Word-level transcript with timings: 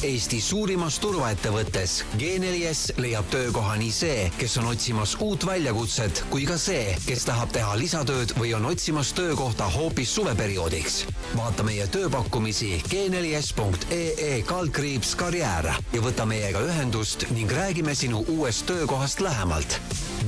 Eesti 0.00 0.38
suurimas 0.40 0.96
turvaettevõttes 0.96 1.98
G4S 2.16 2.94
leiab 3.04 3.26
töökoha 3.28 3.74
nii 3.76 3.90
see, 3.92 4.22
kes 4.40 4.54
on 4.56 4.70
otsimas 4.70 5.12
uut 5.20 5.44
väljakutset, 5.44 6.22
kui 6.32 6.46
ka 6.48 6.54
see, 6.56 6.94
kes 7.04 7.26
tahab 7.28 7.52
teha 7.52 7.74
lisatööd 7.76 8.32
või 8.38 8.54
on 8.56 8.64
otsimas 8.70 9.10
töökohta 9.12 9.68
hoopis 9.74 10.14
suveperioodiks. 10.16 11.02
vaata 11.36 11.66
meie 11.68 11.84
tööpakkumisi 11.92 12.80
g4s.ee 12.88 14.40
kaldkriips 14.48 15.12
karjäär 15.20 15.68
ja 15.68 16.00
võta 16.00 16.24
meiega 16.24 16.64
ühendust 16.64 17.26
ning 17.36 17.52
räägime 17.52 17.94
sinu 17.94 18.24
uuest 18.28 18.64
töökohast 18.66 19.20
lähemalt. 19.20 19.80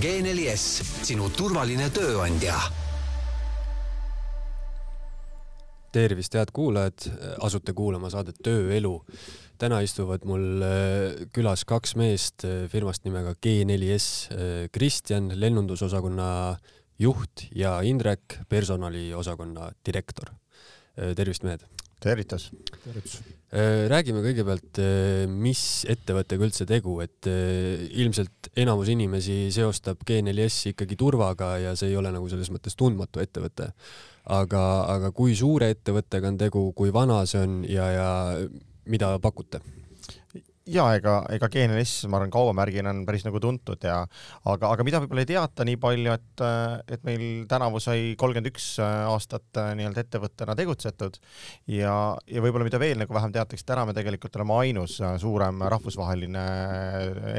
G4S, 0.04 0.84
sinu 1.08 1.30
turvaline 1.30 1.88
tööandja 1.90 2.60
tervist, 5.92 6.34
head 6.34 6.52
kuulajad, 6.52 7.08
asute 7.44 7.72
kuulama 7.76 8.10
saadet 8.10 8.38
Tööelu. 8.44 8.94
Täna 9.62 9.78
istuvad 9.84 10.24
mul 10.26 10.62
äh, 10.66 11.26
külas 11.34 11.62
kaks 11.68 11.94
meest 11.98 12.46
äh, 12.48 12.64
firmast 12.72 13.06
nimega 13.06 13.34
G4S, 13.38 14.06
äh, 14.34 14.54
Kristjan, 14.74 15.30
lennundusosakonna 15.38 16.30
juht 17.02 17.46
ja 17.56 17.76
Indrek, 17.86 18.40
personaliosakonna 18.50 19.72
direktor. 19.86 20.34
tervist, 21.16 21.42
mehed! 21.42 21.62
tervitus! 22.02 22.50
tervitus! 22.84 23.22
räägime 23.88 24.20
kõigepealt, 24.24 24.78
mis 25.28 25.62
ettevõttega 25.88 26.46
üldse 26.46 26.64
tegu, 26.68 26.94
et 27.04 27.26
ilmselt 27.28 28.48
enamus 28.56 28.88
inimesi 28.92 29.50
seostab 29.52 30.00
G4S 30.08 30.70
ikkagi 30.70 30.96
turvaga 31.00 31.50
ja 31.60 31.74
see 31.76 31.90
ei 31.92 31.98
ole 32.00 32.12
nagu 32.14 32.28
selles 32.32 32.48
mõttes 32.52 32.76
tundmatu 32.80 33.20
ettevõte 33.24 33.70
aga, 34.24 34.62
aga 34.94 35.12
kui 35.16 35.36
suure 35.36 35.72
ettevõttega 35.74 36.32
on 36.32 36.38
tegu, 36.40 36.64
kui 36.76 36.92
vana 36.94 37.22
see 37.28 37.42
on 37.44 37.58
ja, 37.68 37.88
ja 37.92 38.10
mida 38.90 39.16
pakute? 39.22 39.62
ja 40.72 40.84
ega, 40.94 41.16
ega 41.34 41.48
GNS, 41.50 42.06
ma 42.06 42.20
arvan, 42.20 42.30
kaubamärgina 42.30 42.92
on 42.94 43.00
päris 43.06 43.24
nagu 43.26 43.40
tuntud 43.42 43.82
ja 43.82 43.96
aga, 44.46 44.68
aga 44.68 44.84
mida 44.86 45.00
võib-olla 45.02 45.24
ei 45.24 45.28
teata 45.32 45.66
nii 45.66 45.78
palju, 45.82 46.12
et, 46.14 46.42
et 46.94 47.02
meil 47.06 47.24
tänavu 47.50 47.80
sai 47.82 48.12
kolmkümmend 48.18 48.52
üks 48.52 48.68
aastat 48.84 49.58
nii-öelda 49.74 50.04
ettevõttena 50.04 50.54
tegutsetud 50.58 51.18
ja, 51.74 51.96
ja 52.30 52.44
võib-olla 52.44 52.68
mida 52.68 52.78
veel 52.78 53.02
nagu 53.02 53.14
vähem 53.14 53.34
teatakse, 53.34 53.66
täna 53.66 53.88
me 53.88 53.96
tegelikult 53.98 54.38
oleme 54.38 54.60
ainus 54.62 55.00
suurem 55.22 55.66
rahvusvaheline 55.74 56.44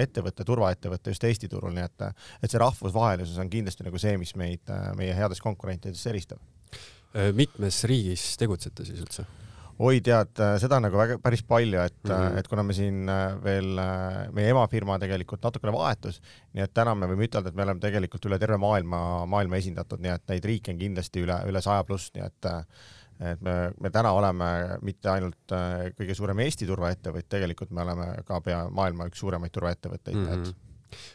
ettevõte, 0.03 0.43
turvaettevõte 0.47 1.15
just 1.15 1.23
Eesti 1.31 1.51
turul, 1.51 1.71
nii 1.77 1.87
et, 1.87 2.09
et 2.43 2.51
see 2.51 2.59
rahvusvahelisus 2.59 3.39
on 3.39 3.51
kindlasti 3.55 3.87
nagu 3.87 4.03
see, 4.03 4.19
mis 4.19 4.35
meid, 4.35 4.67
meie 4.99 5.15
headest 5.15 5.47
konkurentidest 5.47 6.11
eristab 6.11 6.43
Äh, 7.13 7.29
mitmes 7.37 7.83
riigis 7.85 8.33
tegutsete 8.41 8.85
siis 8.87 9.01
üldse? 9.03 9.25
Oi, 9.79 10.01
tead, 10.05 10.33
äh, 10.43 10.55
seda 10.61 10.77
on 10.77 10.87
nagu 10.87 10.99
väga, 10.99 11.17
päris 11.23 11.43
palju, 11.47 11.79
et 11.81 11.97
mm, 12.03 12.13
-hmm. 12.13 12.39
et 12.39 12.47
kuna 12.47 12.63
me 12.63 12.73
siin 12.77 13.11
veel, 13.43 13.79
meie 14.33 14.49
emafirma 14.53 14.99
tegelikult 14.99 15.43
natukene 15.43 15.73
vahetus, 15.73 16.21
nii 16.53 16.63
et 16.63 16.73
täna 16.73 16.95
me 16.95 17.09
võime 17.09 17.27
ütelda, 17.27 17.49
et 17.49 17.55
me 17.55 17.63
oleme 17.63 17.79
tegelikult 17.79 18.25
üle 18.29 18.39
terve 18.39 18.57
maailma, 18.57 19.25
maailma 19.25 19.57
esindatud, 19.57 20.01
nii 20.03 20.11
et 20.13 20.27
neid 20.29 20.45
riike 20.45 20.73
on 20.73 20.81
kindlasti 20.81 21.23
üle, 21.25 21.39
üle 21.49 21.61
saja 21.61 21.83
pluss, 21.83 22.11
nii 22.15 22.25
et 22.25 22.51
et 23.23 23.41
me, 23.45 23.71
me 23.79 23.89
täna 23.93 24.11
oleme 24.11 24.45
mitte 24.81 25.09
ainult 25.09 25.53
kõige 25.95 26.15
suurem 26.17 26.39
Eesti 26.43 26.65
turvaettevõte, 26.67 27.29
tegelikult 27.29 27.71
me 27.71 27.81
oleme 27.85 28.07
ka 28.25 28.41
pea 28.41 28.65
maailma 28.69 29.05
üks 29.07 29.21
suuremaid 29.21 29.53
turvaettevõtteid 29.53 30.17
mm, 30.17 30.25
-hmm. 30.25 30.49
et 30.49 30.72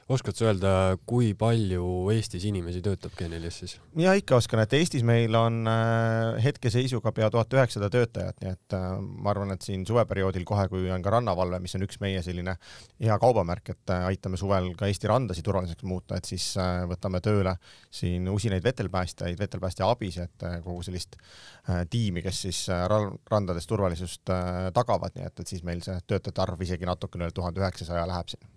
oskad 0.09 0.37
sa 0.37 0.49
öelda, 0.49 0.71
kui 1.09 1.33
palju 1.39 2.09
Eestis 2.15 2.45
inimesi 2.49 2.81
töötab 2.85 3.13
G4S-is? 3.19 3.77
ja 4.01 4.15
ikka 4.19 4.39
oskan, 4.39 4.63
et 4.63 4.75
Eestis 4.79 5.05
meil 5.07 5.35
on 5.39 5.61
äh, 5.69 6.39
hetkeseisuga 6.45 7.13
pea 7.17 7.31
tuhat 7.33 7.53
üheksasada 7.57 7.91
töötajat, 7.93 8.39
nii 8.43 8.53
et 8.55 8.77
äh, 8.77 8.87
ma 8.99 9.33
arvan, 9.35 9.53
et 9.55 9.65
siin 9.67 9.85
suveperioodil 9.89 10.47
kohe, 10.49 10.69
kui 10.73 10.89
on 10.95 11.05
ka 11.05 11.13
rannavalve, 11.17 11.61
mis 11.65 11.77
on 11.79 11.87
üks 11.87 12.01
meie 12.05 12.23
selline 12.25 12.57
hea 13.03 13.19
kaubamärk, 13.21 13.73
et 13.75 13.95
äh, 13.95 14.07
aitame 14.13 14.41
suvel 14.41 14.71
ka 14.79 14.89
Eesti 14.89 15.11
randasid 15.11 15.47
turvaliseks 15.47 15.87
muuta, 15.89 16.19
et 16.19 16.29
siis 16.29 16.51
võtame 16.89 17.21
tööle 17.25 17.55
siin 17.95 18.29
usinaid 18.33 18.65
vetelpäästjaid, 18.65 19.39
vetelpäästja 19.41 19.89
abis, 19.89 20.19
et 20.23 20.47
kogu 20.65 20.83
sellist 20.87 21.19
tiimi, 21.91 22.23
kes 22.25 22.43
siis 22.47 22.63
randades 23.31 23.67
turvalisust 23.69 24.25
tagavad, 24.75 25.15
nii 25.17 25.29
et, 25.29 25.41
et 25.43 25.53
siis 25.53 25.65
meil 25.67 25.83
see 25.85 25.97
töötajate 26.07 26.45
arv 26.45 26.63
isegi 26.65 26.89
natukene 26.89 27.29
üle 27.29 27.37
tuhande 27.37 27.63
üheksasaja 27.63 28.07
läheb 28.09 28.33
siin 28.33 28.49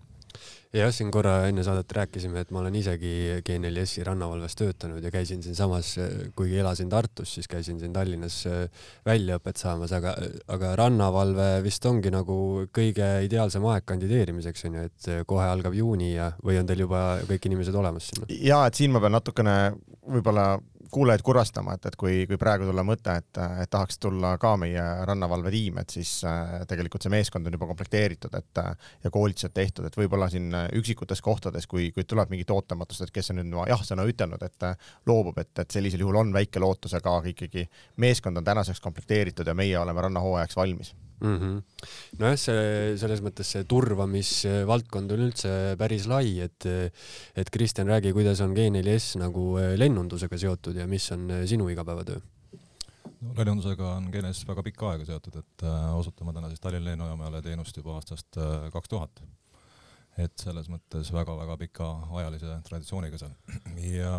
jah, 0.76 0.92
siin 0.94 1.10
korra 1.12 1.34
enne 1.48 1.64
saadet 1.66 1.92
rääkisime, 1.96 2.42
et 2.42 2.52
ma 2.54 2.62
olen 2.62 2.76
isegi 2.78 3.12
G4S-i 3.44 4.06
rannavalves 4.08 4.56
töötanud 4.56 5.04
ja 5.04 5.12
käisin 5.12 5.42
siinsamas, 5.44 5.94
kuigi 6.36 6.60
elasin 6.62 6.88
Tartus, 6.92 7.34
siis 7.36 7.48
käisin 7.50 7.80
siin 7.80 7.92
Tallinnas 7.92 8.38
äh, 8.48 8.86
väljaõpet 9.06 9.60
saamas, 9.60 9.92
aga, 9.96 10.14
aga 10.52 10.74
rannavalve 10.80 11.48
vist 11.64 11.84
ongi 11.88 12.12
nagu 12.14 12.36
kõige 12.72 13.10
ideaalsem 13.26 13.66
aeg 13.68 13.86
kandideerimiseks 13.92 14.68
onju, 14.70 14.88
et 14.88 15.10
kohe 15.28 15.46
algab 15.48 15.76
juuni 15.76 16.14
ja, 16.14 16.32
või 16.44 16.60
on 16.60 16.68
teil 16.68 16.86
juba 16.86 17.04
kõik 17.28 17.50
inimesed 17.50 17.76
olemas 17.76 18.08
sinna? 18.12 18.30
ja 18.32 18.64
et 18.68 18.78
siin 18.78 18.94
ma 18.94 19.02
pean 19.02 19.16
natukene 19.18 19.56
võib-olla 20.08 20.54
kuulajaid 20.92 21.22
kurvastama, 21.24 21.76
et, 21.76 21.86
et 21.88 21.96
kui, 21.96 22.16
kui 22.28 22.36
praegu 22.40 22.66
tulla 22.68 22.84
mõte, 22.84 23.14
et, 23.16 23.40
et 23.62 23.70
tahaks 23.72 23.96
tulla 24.02 24.34
ka 24.40 24.54
meie 24.60 24.82
rannavalvetiim, 25.08 25.80
et 25.80 25.94
siis 25.94 26.18
äh, 26.28 26.58
tegelikult 26.68 27.04
see 27.04 27.12
meeskond 27.12 27.48
on 27.48 27.56
juba 27.56 27.68
komplekteeritud, 27.70 28.34
et 28.36 28.62
ja 29.04 29.12
koolitused 29.12 29.54
tehtud, 29.56 29.88
et 29.88 29.96
võib-olla 29.96 30.28
siin 30.32 30.52
üksikutes 30.78 31.22
kohtades, 31.24 31.66
kui, 31.70 31.90
kui 31.92 32.04
tuleb 32.08 32.32
mingit 32.32 32.50
ootamatust, 32.50 33.06
et 33.06 33.14
kes 33.14 33.32
on 33.32 33.40
nüüd 33.42 33.54
jah-sõna 33.70 34.06
ütelnud, 34.08 34.42
et 34.42 34.68
loobub, 35.06 35.38
et, 35.42 35.52
et 35.58 35.78
sellisel 35.78 36.04
juhul 36.04 36.20
on 36.22 36.34
väike 36.34 36.62
lootus, 36.62 36.94
aga 36.98 37.18
ikkagi 37.32 37.66
meeskond 38.02 38.38
on 38.38 38.44
tänaseks 38.44 38.80
komplekteeritud 38.80 39.46
ja 39.46 39.54
meie 39.54 39.78
oleme 39.78 40.08
rannahooajaks 40.08 40.56
valmis. 40.56 40.94
Mm 41.22 41.38
-hmm.. 41.38 41.86
nojah, 42.18 42.36
see 42.36 42.96
selles 42.98 43.20
mõttes 43.22 43.52
see 43.54 43.62
turvamisvaldkond 43.70 45.12
on 45.14 45.20
üldse 45.28 45.52
päris 45.78 46.08
lai, 46.10 46.40
et 46.42 46.66
et 47.38 47.50
Kristjan, 47.50 47.86
räägi, 47.86 48.10
kuidas 48.12 48.40
on 48.42 48.56
G4S 48.56 49.20
nagu 49.22 49.44
eh, 49.62 49.76
lennundusega 49.78 50.38
seotud 50.38 50.76
ja 50.76 50.86
mis 50.90 51.06
on 51.14 51.30
eh, 51.30 51.44
sinu 51.46 51.68
igapäevatöö? 51.68 52.18
no 53.20 53.36
lennundusega 53.38 53.92
on 54.00 54.10
G4S 54.10 54.42
väga 54.48 54.66
pikka 54.66 54.90
aega 54.90 55.06
seotud, 55.12 55.38
et 55.38 55.66
äh, 55.68 55.94
osutame 55.94 56.34
täna 56.34 56.50
siis 56.50 56.60
Tallinna 56.60 56.90
lennujaamale 56.90 57.42
teenust 57.42 57.76
juba 57.76 57.94
aastast 58.00 58.40
kaks 58.72 58.86
äh, 58.86 58.90
tuhat 58.90 59.22
et 60.20 60.32
selles 60.36 60.68
mõttes 60.68 61.08
väga-väga 61.14 61.56
pikaajalise 61.62 62.58
traditsiooniga 62.66 63.20
seal. 63.20 63.32
ja 63.80 64.12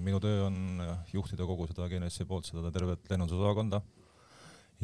minu 0.00 0.20
töö 0.22 0.46
on 0.46 0.80
juhtida 1.12 1.44
kogu 1.48 1.68
seda 1.68 1.90
GNS-i 1.92 2.24
poolt 2.28 2.48
seda 2.48 2.72
tervet 2.72 3.04
lennundusosakonda 3.10 3.82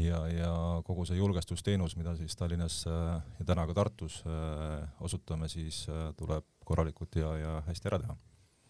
ja, 0.00 0.18
ja 0.28 0.50
kogu 0.86 1.04
see 1.08 1.18
julgestusteenus, 1.18 1.96
mida 2.00 2.14
siis 2.16 2.36
Tallinnas 2.38 2.82
äh, 2.88 3.14
ja 3.38 3.46
täna 3.48 3.66
ka 3.68 3.76
Tartus 3.76 4.20
äh, 4.26 4.84
osutame, 5.04 5.48
siis 5.52 5.84
äh, 5.92 6.10
tuleb 6.18 6.46
korralikult 6.64 7.16
ja, 7.18 7.32
ja 7.36 7.56
hästi 7.66 7.90
ära 7.90 7.98
teha 8.02 8.14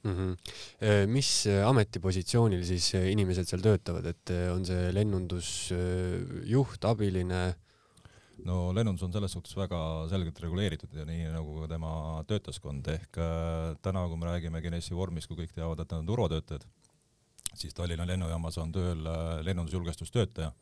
mm. 0.04 0.14
-hmm. 0.16 1.06
mis 1.06 1.46
ametipositsioonil 1.66 2.64
siis 2.66 2.94
inimesed 2.94 3.46
seal 3.48 3.62
töötavad, 3.62 4.06
et 4.06 4.32
on 4.54 4.64
see 4.66 4.92
lennundusjuht, 4.94 6.84
abiline? 6.84 7.42
No 8.48 8.72
lennundus 8.74 9.04
on 9.06 9.12
selles 9.14 9.34
suhtes 9.36 9.56
väga 9.56 9.78
selgelt 10.10 10.40
reguleeritud 10.44 10.94
ja 10.98 11.06
nii 11.08 11.30
nagu 11.34 11.60
ka 11.62 11.70
tema 11.74 11.92
töötajaskond. 12.28 12.90
Ehk 12.96 13.20
täna, 13.84 14.06
kui 14.08 14.18
me 14.18 14.30
räägime 14.30 14.62
Genesi 14.64 14.96
vormis, 14.98 15.28
kui 15.30 15.38
kõik 15.38 15.54
teavad, 15.54 15.84
et 15.84 15.94
nad 15.94 16.02
on 16.02 16.10
turvatöötajad, 16.10 16.66
siis 17.54 17.74
Tallinna 17.76 18.06
lennujaamas 18.08 18.58
on 18.62 18.74
tööl 18.74 19.08
lennundusjulgestustöötaja 19.46 20.52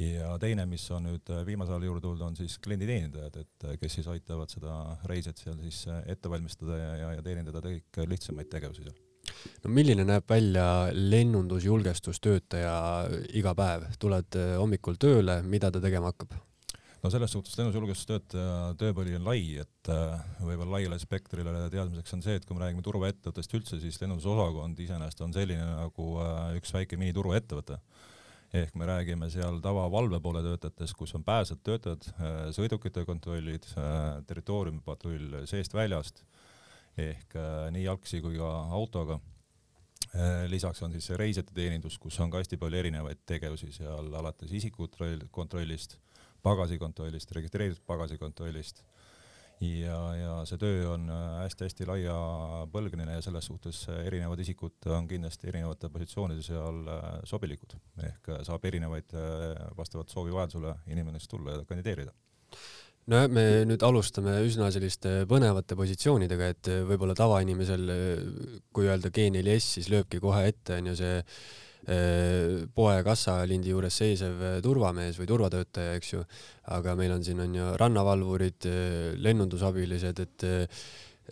ja 0.00 0.32
teine, 0.40 0.66
mis 0.68 0.84
on 0.94 1.06
nüüd 1.06 1.30
äh, 1.32 1.42
viimasel 1.46 1.76
ajal 1.76 1.88
juurde 1.88 2.04
tulnud, 2.04 2.24
on 2.26 2.36
siis 2.38 2.58
klienditeenindajad, 2.64 3.38
et 3.42 3.66
äh, 3.68 3.78
kes 3.80 3.98
siis 3.98 4.08
aitavad 4.10 4.52
seda 4.52 4.76
reiset 5.10 5.40
seal 5.40 5.58
siis 5.60 5.84
äh, 5.90 6.02
ette 6.14 6.30
valmistada 6.32 6.78
ja, 6.78 6.92
ja, 7.02 7.10
ja 7.18 7.24
teenindada 7.24 7.62
kõik 7.64 8.04
lihtsamaid 8.08 8.50
tegevusi 8.52 8.86
seal. 8.86 9.00
No 9.62 9.70
milline 9.70 10.04
näeb 10.06 10.24
välja 10.28 10.66
lennundusjulgestustöötaja 10.92 12.74
iga 13.38 13.52
päev, 13.56 13.86
tuled 14.02 14.38
hommikul 14.58 14.98
tööle, 15.00 15.38
mida 15.46 15.70
ta 15.70 15.80
tegema 15.82 16.10
hakkab? 16.10 16.34
No 17.02 17.10
selles 17.10 17.32
suhtes 17.34 17.56
lennundusjulgestustöötaja 17.58 18.74
tööpõli 18.78 19.16
on 19.18 19.26
lai, 19.26 19.42
et 19.62 19.90
võib-olla 20.38 20.78
laiale 20.78 21.00
spektrile 21.02 21.66
teadmiseks 21.72 22.14
on 22.14 22.22
see, 22.22 22.36
et 22.38 22.46
kui 22.46 22.54
me 22.56 22.62
räägime 22.62 22.84
turvaettevõttest 22.86 23.58
üldse, 23.58 23.80
siis 23.82 23.98
lennundusosakond 24.02 24.78
iseenesest 24.84 25.24
on 25.26 25.34
selline 25.34 25.66
nagu 25.66 26.08
üks 26.60 26.74
väike 26.76 27.00
miniturvaettevõte 27.00 27.80
ehk 28.52 28.74
me 28.76 28.86
räägime 28.86 29.28
seal 29.32 29.60
tavalvalve 29.64 30.20
poole 30.20 30.42
töötajatest, 30.44 30.94
kus 30.98 31.14
on 31.16 31.24
pääsed 31.24 31.62
töötajad, 31.64 32.08
äh, 32.12 32.38
sõidukite 32.52 33.04
kontrollid, 33.08 33.66
äh, 33.80 34.20
territooriumipatrull 34.28 35.42
seest-väljast 35.48 36.22
ehk 37.00 37.36
äh, 37.40 37.68
nii 37.72 37.86
jalgsi 37.86 38.20
kui 38.24 38.40
ka 38.40 38.54
autoga. 38.70 39.20
lisaks 40.46 40.82
on 40.82 40.92
siis 40.92 41.06
reisijate 41.16 41.54
teenindus, 41.56 41.94
kus 41.98 42.18
on 42.20 42.28
ka 42.30 42.42
hästi 42.42 42.58
palju 42.60 42.76
erinevaid 42.76 43.22
tegevusi 43.24 43.70
seal 43.72 44.10
alates 44.18 44.50
isikukontroll, 44.52 45.22
kontrollist, 45.30 45.94
pagasikontrollist, 46.42 47.32
registreeritud 47.36 47.84
pagasikontrollist. 47.86 48.84
Ja, 49.62 49.98
ja 50.18 50.30
see 50.48 50.58
töö 50.58 50.88
on 50.90 51.06
hästi-hästi 51.38 51.84
äh, 51.84 51.90
laiapõlgneline 51.92 53.14
ja 53.14 53.22
selles 53.22 53.46
suhtes 53.46 53.84
äh, 53.92 54.00
erinevad 54.08 54.40
isikud 54.42 54.88
on 54.90 55.06
kindlasti 55.06 55.52
erinevate 55.52 55.90
positsioonide 55.92 56.42
seal 56.42 56.80
äh, 56.90 57.04
sobilikud. 57.30 57.76
Ehk 58.08 58.32
saab 58.48 58.64
erinevaid 58.66 59.14
vastavalt 59.78 60.10
soovi 60.10 60.34
vajadusele 60.34 60.74
inimene 60.90 61.22
siis 61.22 61.30
tulla 61.30 61.54
ja 61.54 61.66
kandideerida. 61.68 62.10
No 63.12 63.18
me 63.30 63.44
nüüd 63.66 63.82
alustame 63.86 64.36
üsna 64.46 64.68
selliste 64.74 65.24
põnevate 65.30 65.74
positsioonidega, 65.78 66.50
et 66.54 66.68
võib-olla 66.86 67.16
tavainimesel, 67.18 67.88
kui 68.74 68.86
öelda 68.86 69.10
G4S, 69.14 69.72
siis 69.78 69.90
lööbki 69.90 70.20
kohe 70.22 70.44
ette 70.50 70.78
onju 70.78 70.94
see 70.98 71.16
eh, 71.18 71.40
poe 71.82 72.98
kassalindi 73.02 73.72
juures 73.72 73.96
seisev 73.98 74.42
turvamees 74.62 75.16
või 75.18 75.26
turvatöötaja, 75.26 75.96
eks 75.98 76.12
ju. 76.12 76.24
aga 76.70 76.94
meil 76.94 77.10
on 77.16 77.24
siin 77.26 77.40
on 77.42 77.54
ju 77.58 77.70
rannavalvurid, 77.80 78.68
lennundusabilised, 79.18 80.22
et 80.22 80.46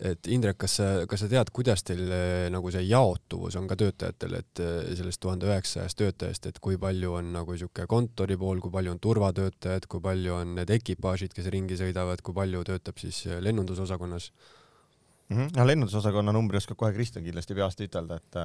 et 0.01 0.27
Indrek, 0.31 0.55
kas 0.57 0.77
sa, 0.79 0.85
kas 1.09 1.19
sa 1.21 1.27
tead, 1.29 1.49
kuidas 1.53 1.83
teil 1.85 2.05
nagu 2.53 2.71
see 2.73 2.81
jaotuvus 2.87 3.57
on 3.59 3.67
ka 3.69 3.75
töötajatel, 3.77 4.37
et 4.39 4.61
sellest 4.97 5.19
tuhande 5.21 5.49
üheksasajast 5.49 5.99
töötajast, 5.99 6.47
et 6.47 6.61
kui 6.63 6.79
palju 6.81 7.17
on 7.19 7.33
nagu 7.35 7.57
sihuke 7.59 7.85
kontori 7.91 8.37
pool, 8.39 8.61
kui 8.63 8.71
palju 8.73 8.95
on 8.95 9.01
turvatöötajad, 9.03 9.85
kui 9.91 10.01
palju 10.01 10.37
on 10.39 10.55
need 10.61 10.71
ekipaažid, 10.77 11.35
kes 11.35 11.51
ringi 11.53 11.77
sõidavad, 11.77 12.23
kui 12.23 12.33
palju 12.37 12.63
töötab 12.71 13.03
siis 13.03 13.25
lennundusosakonnas 13.43 14.31
mm? 14.31 15.37
-hmm. 15.37 15.51
no 15.59 15.67
lennundusosakonna 15.67 16.31
numbri 16.31 16.57
oskab 16.57 16.79
kohe 16.79 16.95
Kristjan 16.95 17.27
kindlasti 17.27 17.55
peast 17.59 17.83
ütelda, 17.83 18.15
et 18.23 18.41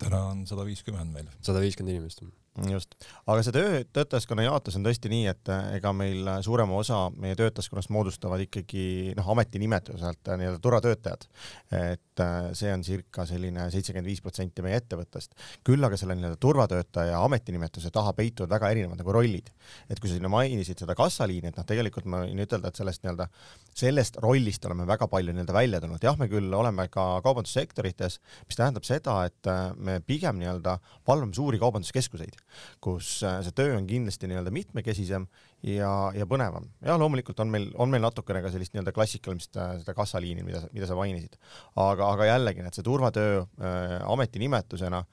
täna 0.00 0.22
on 0.30 0.46
sada 0.46 0.66
viiskümmend 0.66 1.12
meil. 1.12 1.30
sada 1.40 1.62
viiskümmend 1.64 1.96
inimest 1.96 2.22
just, 2.64 2.94
aga 3.28 3.42
see 3.44 3.52
töö, 3.52 3.80
töötajaskonna 3.92 4.46
jaotus 4.46 4.78
on 4.78 4.84
tõesti 4.86 5.10
nii, 5.12 5.26
et 5.28 5.50
äh, 5.52 5.66
ega 5.76 5.92
meil 5.96 6.24
äh, 6.30 6.38
suurema 6.44 6.78
osa 6.78 7.06
meie 7.12 7.36
töötajaskonnast 7.36 7.90
moodustavad 7.92 8.40
ikkagi 8.46 9.12
noh, 9.18 9.28
ametinimetuselt 9.34 10.30
äh, 10.30 10.38
nii-öelda 10.40 10.62
turvatöötajad. 10.64 11.26
et 11.76 12.22
see 12.56 12.70
on 12.72 12.80
circa 12.86 13.26
selline 13.28 13.66
seitsekümmend 13.72 14.08
viis 14.08 14.22
protsenti 14.24 14.62
meie 14.64 14.78
ettevõttest. 14.80 15.34
küll 15.66 15.84
aga 15.84 15.98
selle 16.00 16.16
nii-öelda 16.16 16.40
turvatöötaja 16.40 17.18
ametinimetuse 17.26 17.90
taha 17.92 18.14
peituvad 18.16 18.54
väga 18.56 18.70
erinevad 18.72 19.02
nagu 19.02 19.12
rollid. 19.12 19.50
et 19.90 20.00
kui 20.00 20.08
sa 20.08 20.16
sinna 20.16 20.32
mainisid 20.32 20.80
seda 20.80 20.96
kassaliini, 20.96 21.52
et 21.52 21.60
noh, 21.60 21.68
tegelikult 21.68 22.08
ma 22.08 22.22
võin 22.24 22.40
ütelda, 22.46 22.72
et 22.72 22.80
sellest 22.80 23.04
nii-öelda, 23.04 23.28
sellest 23.76 24.16
rollist 24.24 24.64
oleme 24.64 24.88
väga 24.88 25.10
palju 25.12 25.36
nii-öelda 25.36 25.58
välja 25.58 25.82
tulnud. 25.84 26.00
jah, 26.02 26.16
me 26.16 26.30
küll 26.32 26.56
oleme 26.56 26.88
ka 26.88 27.20
kaubandussektorites, 27.26 28.20
mis 28.48 28.56
tähendab 28.56 28.88
seda, 28.88 29.18
et 29.28 29.52
me 29.76 30.00
pigem 30.00 30.40
nii-öelda 30.40 30.78
valvame 31.06 31.36
suuri 31.36 31.60
kaubanduskeskuseid 31.60 32.45
kus 32.84 33.18
äh, 33.26 33.40
see 33.44 33.54
töö 33.56 33.76
on 33.76 33.86
kindlasti 33.88 34.28
nii-öelda 34.30 34.52
mitmekesisem 34.54 35.26
ja, 35.66 35.90
ja 36.14 36.26
põnevam. 36.28 36.68
ja 36.84 36.96
loomulikult 37.00 37.40
on 37.42 37.50
meil, 37.52 37.68
on 37.74 37.90
meil 37.92 38.04
natukene 38.04 38.42
ka 38.44 38.52
sellist 38.54 38.74
nii-öelda 38.74 38.94
klassikalist 38.96 39.58
äh, 39.60 39.76
seda 39.80 39.94
kassaliini, 39.96 40.44
mida, 40.46 40.62
mida 40.74 40.88
sa 40.88 40.98
mainisid. 40.98 41.38
aga, 41.82 42.10
aga 42.12 42.30
jällegi, 42.32 42.66
et 42.66 42.78
see 42.78 42.86
turvatöö 42.86 43.42
äh, 43.42 43.96
ametinimetusena 44.06 45.04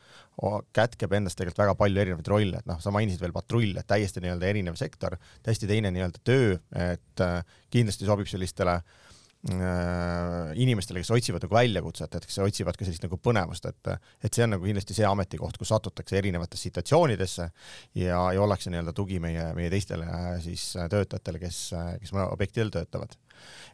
kätkeb 0.74 1.14
endas 1.14 1.38
tegelikult 1.38 1.62
väga 1.62 1.76
palju 1.78 2.02
erinevaid 2.02 2.30
rolle, 2.32 2.60
et 2.64 2.66
noh, 2.70 2.80
sa 2.82 2.92
mainisid 2.94 3.22
veel 3.22 3.36
patrull, 3.36 3.76
et 3.78 3.88
täiesti 3.88 4.24
nii-öelda 4.24 4.50
erinev 4.50 4.80
sektor, 4.80 5.14
täiesti 5.46 5.70
teine 5.70 5.92
nii-öelda 5.94 6.24
töö, 6.26 6.58
et 6.90 7.22
äh, 7.22 7.40
kindlasti 7.74 8.10
sobib 8.10 8.30
sellistele 8.30 8.80
Äh, 8.82 9.03
inimestele, 9.44 11.02
kes 11.04 11.12
otsivad 11.12 11.44
nagu 11.44 11.56
väljakutset, 11.58 12.14
et 12.16 12.28
kes 12.30 12.38
otsivad 12.46 12.78
ka 12.80 12.86
sellist 12.88 13.04
nagu 13.04 13.18
põnevust, 13.20 13.66
et, 13.68 13.90
et 14.24 14.32
see 14.32 14.46
on 14.46 14.54
nagu 14.56 14.64
kindlasti 14.64 14.96
see 14.96 15.08
ametikoht, 15.08 15.58
kus 15.60 15.74
satutakse 15.74 16.16
erinevatesse 16.16 16.70
situatsioonidesse 16.70 17.50
ja, 18.00 18.22
ja 18.32 18.46
ollakse 18.46 18.72
nii-öelda 18.72 18.94
tugi 18.96 19.20
meie, 19.24 19.50
meie 19.58 19.72
teistele 19.74 20.08
äh, 20.08 20.30
siis 20.46 20.70
äh, 20.80 20.88
töötajatele, 20.92 21.44
kes, 21.44 21.60
kes 22.00 22.16
objektidel 22.24 22.72
töötavad. 22.72 23.18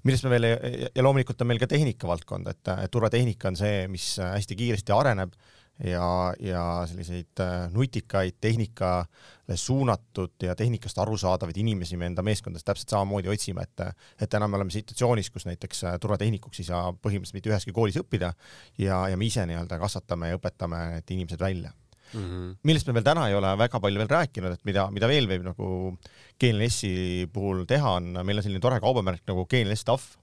millest 0.04 0.26
me 0.26 0.34
veel 0.34 0.50
ja 0.50 1.06
loomulikult 1.06 1.46
on 1.46 1.52
meil 1.52 1.62
ka 1.62 1.70
tehnikavaldkond, 1.70 2.50
et, 2.50 2.74
et 2.74 2.92
turvatehnika 2.92 3.54
on 3.54 3.62
see, 3.62 3.86
mis 3.94 4.16
hästi 4.18 4.58
kiiresti 4.58 4.96
areneb 4.96 5.38
ja, 5.84 6.34
ja 6.40 6.64
selliseid 6.88 7.40
äh, 7.40 7.72
nutikaid 7.72 8.38
tehnikale 8.42 9.56
suunatud 9.56 10.44
ja 10.44 10.56
tehnikast 10.56 10.98
arusaadavaid 10.98 11.58
inimesi 11.58 11.98
me 11.98 12.10
enda 12.10 12.24
meeskondades 12.26 12.68
täpselt 12.68 12.92
samamoodi 12.92 13.32
otsime, 13.32 13.64
et 13.64 13.96
et 14.22 14.30
täna 14.30 14.48
me 14.48 14.60
oleme 14.60 14.72
situatsioonis, 14.76 15.30
kus 15.30 15.48
näiteks 15.48 15.84
äh, 15.84 16.00
turvatehnikuks 16.02 16.60
ei 16.60 16.70
saa 16.70 16.92
põhimõtteliselt 16.92 17.40
mitte 17.40 17.54
üheski 17.54 17.76
koolis 17.76 18.00
õppida 18.02 18.34
ja, 18.78 19.06
ja 19.10 19.18
me 19.18 19.26
ise 19.26 19.46
nii-öelda 19.48 19.80
kasvatame 19.80 20.34
ja 20.34 20.40
õpetame 20.40 20.84
need 20.98 21.16
inimesed 21.16 21.40
välja 21.40 21.72
mm. 22.14 22.24
-hmm. 22.24 22.56
millest 22.64 22.88
me 22.88 22.94
veel 22.94 23.08
täna 23.08 23.28
ei 23.30 23.36
ole 23.36 23.58
väga 23.58 23.80
palju 23.80 24.04
veel 24.04 24.16
rääkinud, 24.16 24.60
et 24.60 24.66
mida, 24.66 24.90
mida 24.92 25.08
veel 25.08 25.28
võib 25.32 25.48
nagu 25.48 25.98
GNS-i 26.40 27.28
puhul 27.34 27.66
teha, 27.66 28.00
on, 28.02 28.20
meil 28.24 28.38
on 28.38 28.44
selline 28.44 28.64
tore 28.64 28.80
kaubamärk 28.84 29.24
nagu 29.28 29.48
GNS 29.48 29.88
Staff 29.88 30.19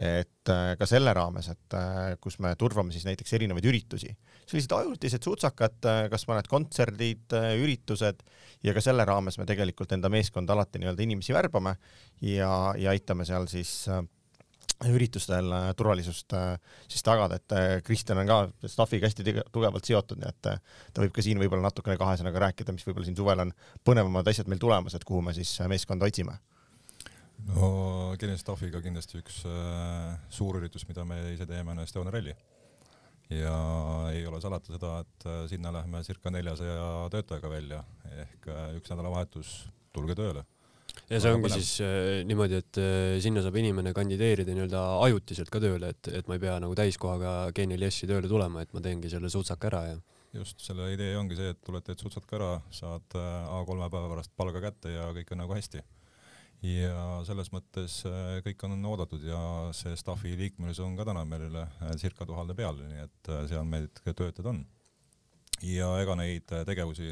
et 0.00 0.52
äh, 0.52 0.74
ka 0.80 0.88
selle 0.88 1.12
raames, 1.16 1.50
et 1.52 1.78
kus 2.24 2.38
me 2.40 2.54
turvame 2.56 2.94
siis 2.94 3.04
näiteks 3.04 3.34
erinevaid 3.36 3.66
üritusi. 3.68 4.14
Sellised 4.50 4.72
ajutised 4.74 5.22
sutsakad, 5.22 5.76
äh, 5.86 6.04
kas 6.10 6.24
mõned 6.26 6.48
kontserdid, 6.50 7.26
äh, 7.38 7.52
üritused 7.60 8.24
ja 8.66 8.74
ka 8.74 8.82
selle 8.82 9.04
raames 9.06 9.38
me 9.38 9.46
tegelikult 9.46 9.92
enda 9.94 10.10
meeskonda 10.10 10.56
alati 10.56 10.80
nii-öelda 10.80 11.04
inimesi 11.04 11.36
värbame 11.36 11.76
ja, 12.24 12.50
ja 12.80 12.90
aitame 12.90 13.26
seal 13.28 13.46
siis 13.52 13.84
äh, 13.92 14.02
üritustel 14.90 15.52
turvalisust 15.76 16.32
siis 16.88 17.04
tagada, 17.04 17.36
et 17.36 17.84
Kristjan 17.84 18.22
on 18.22 18.30
ka 18.30 18.68
staffiga 18.72 19.10
hästi 19.10 19.26
tugevalt 19.52 19.84
seotud, 19.84 20.16
nii 20.22 20.30
et 20.30 20.46
ta 20.48 21.02
võib 21.02 21.12
ka 21.12 21.20
siin 21.20 21.36
võib-olla 21.42 21.66
natukene 21.66 21.98
kahe 22.00 22.14
sõnaga 22.16 22.46
rääkida, 22.46 22.72
mis 22.72 22.86
võib-olla 22.88 23.04
siin 23.04 23.18
suvel 23.18 23.44
on 23.44 23.52
põnevamad 23.84 24.30
asjad 24.32 24.48
meil 24.48 24.62
tulemas, 24.62 24.96
et 24.96 25.04
kuhu 25.04 25.20
me 25.26 25.36
siis 25.36 25.52
meeskonda 25.68 26.08
otsime 26.08 26.38
no 27.48 28.14
Guinness 28.20 28.44
Staffiga 28.44 28.82
kindlasti 28.84 29.20
üks 29.20 29.42
äh, 29.48 30.14
suurüritus, 30.32 30.86
mida 30.88 31.04
me 31.08 31.20
ise 31.34 31.46
teeme, 31.48 31.74
on 31.74 31.84
Estonia 31.84 32.14
ralli 32.14 32.34
ja 33.30 33.56
ei 34.10 34.24
ole 34.26 34.40
salata 34.42 34.74
seda, 34.74 34.94
et 35.04 35.26
äh, 35.26 35.42
sinna 35.50 35.72
lähme 35.74 36.02
circa 36.06 36.32
neljasaja 36.34 36.86
töötajaga 37.12 37.50
välja. 37.50 37.82
Ehk 38.10 38.48
äh, 38.50 38.64
üks 38.80 38.90
nädalavahetus, 38.90 39.52
tulge 39.94 40.16
tööle. 40.18 40.44
ja 41.10 41.20
see 41.22 41.32
ongi 41.34 41.52
siis 41.54 41.76
äh, 41.86 42.20
niimoodi, 42.26 42.58
et 42.58 42.80
äh, 42.82 43.18
sinna 43.22 43.42
saab 43.44 43.56
inimene 43.60 43.94
kandideerida 43.94 44.54
nii-öelda 44.56 44.82
ajutiselt 45.06 45.50
ka 45.50 45.62
tööle, 45.62 45.92
et, 45.94 46.10
et 46.10 46.30
ma 46.30 46.36
ei 46.36 46.42
pea 46.42 46.58
nagu 46.62 46.74
täiskohaga 46.78 47.34
G4S-i 47.54 48.10
tööle 48.10 48.30
tulema, 48.30 48.64
et 48.66 48.74
ma 48.74 48.82
teengi 48.82 49.12
selle 49.12 49.30
sutsaka 49.30 49.70
ära 49.70 49.84
ja 49.92 50.00
just, 50.34 50.58
selle 50.62 50.90
idee 50.94 51.14
ongi 51.18 51.38
see, 51.38 51.54
et 51.54 51.62
tuled, 51.66 51.84
teed 51.86 52.02
sutsaka 52.02 52.38
ära, 52.38 52.50
saad 52.74 53.18
äh, 53.18 53.54
A3 53.60 53.90
päeva 53.94 54.10
pärast 54.12 54.34
palga 54.38 54.62
kätte 54.66 54.94
ja 54.94 55.10
kõik 55.14 55.30
on 55.34 55.42
nagu 55.44 55.54
hästi 55.54 55.82
ja 56.66 57.20
selles 57.24 57.48
mõttes 57.54 58.00
äh, 58.08 58.40
kõik 58.44 58.66
on 58.68 58.76
oodatud 58.92 59.22
ja 59.24 59.40
see 59.76 59.94
staffi 59.96 60.34
liikmelis 60.36 60.80
on 60.84 60.96
ka 60.98 61.06
täna 61.08 61.24
meil 61.28 61.56
äh, 61.56 61.94
circa 62.00 62.26
tuhande 62.28 62.56
peal, 62.56 62.76
nii 62.76 63.04
et 63.06 63.30
äh, 63.32 63.44
seal 63.48 63.68
meid 63.68 64.02
töötajad 64.04 64.50
on. 64.52 64.64
ja 65.64 65.90
ega 66.00 66.16
neid 66.16 66.52
tegevusi, 66.68 67.08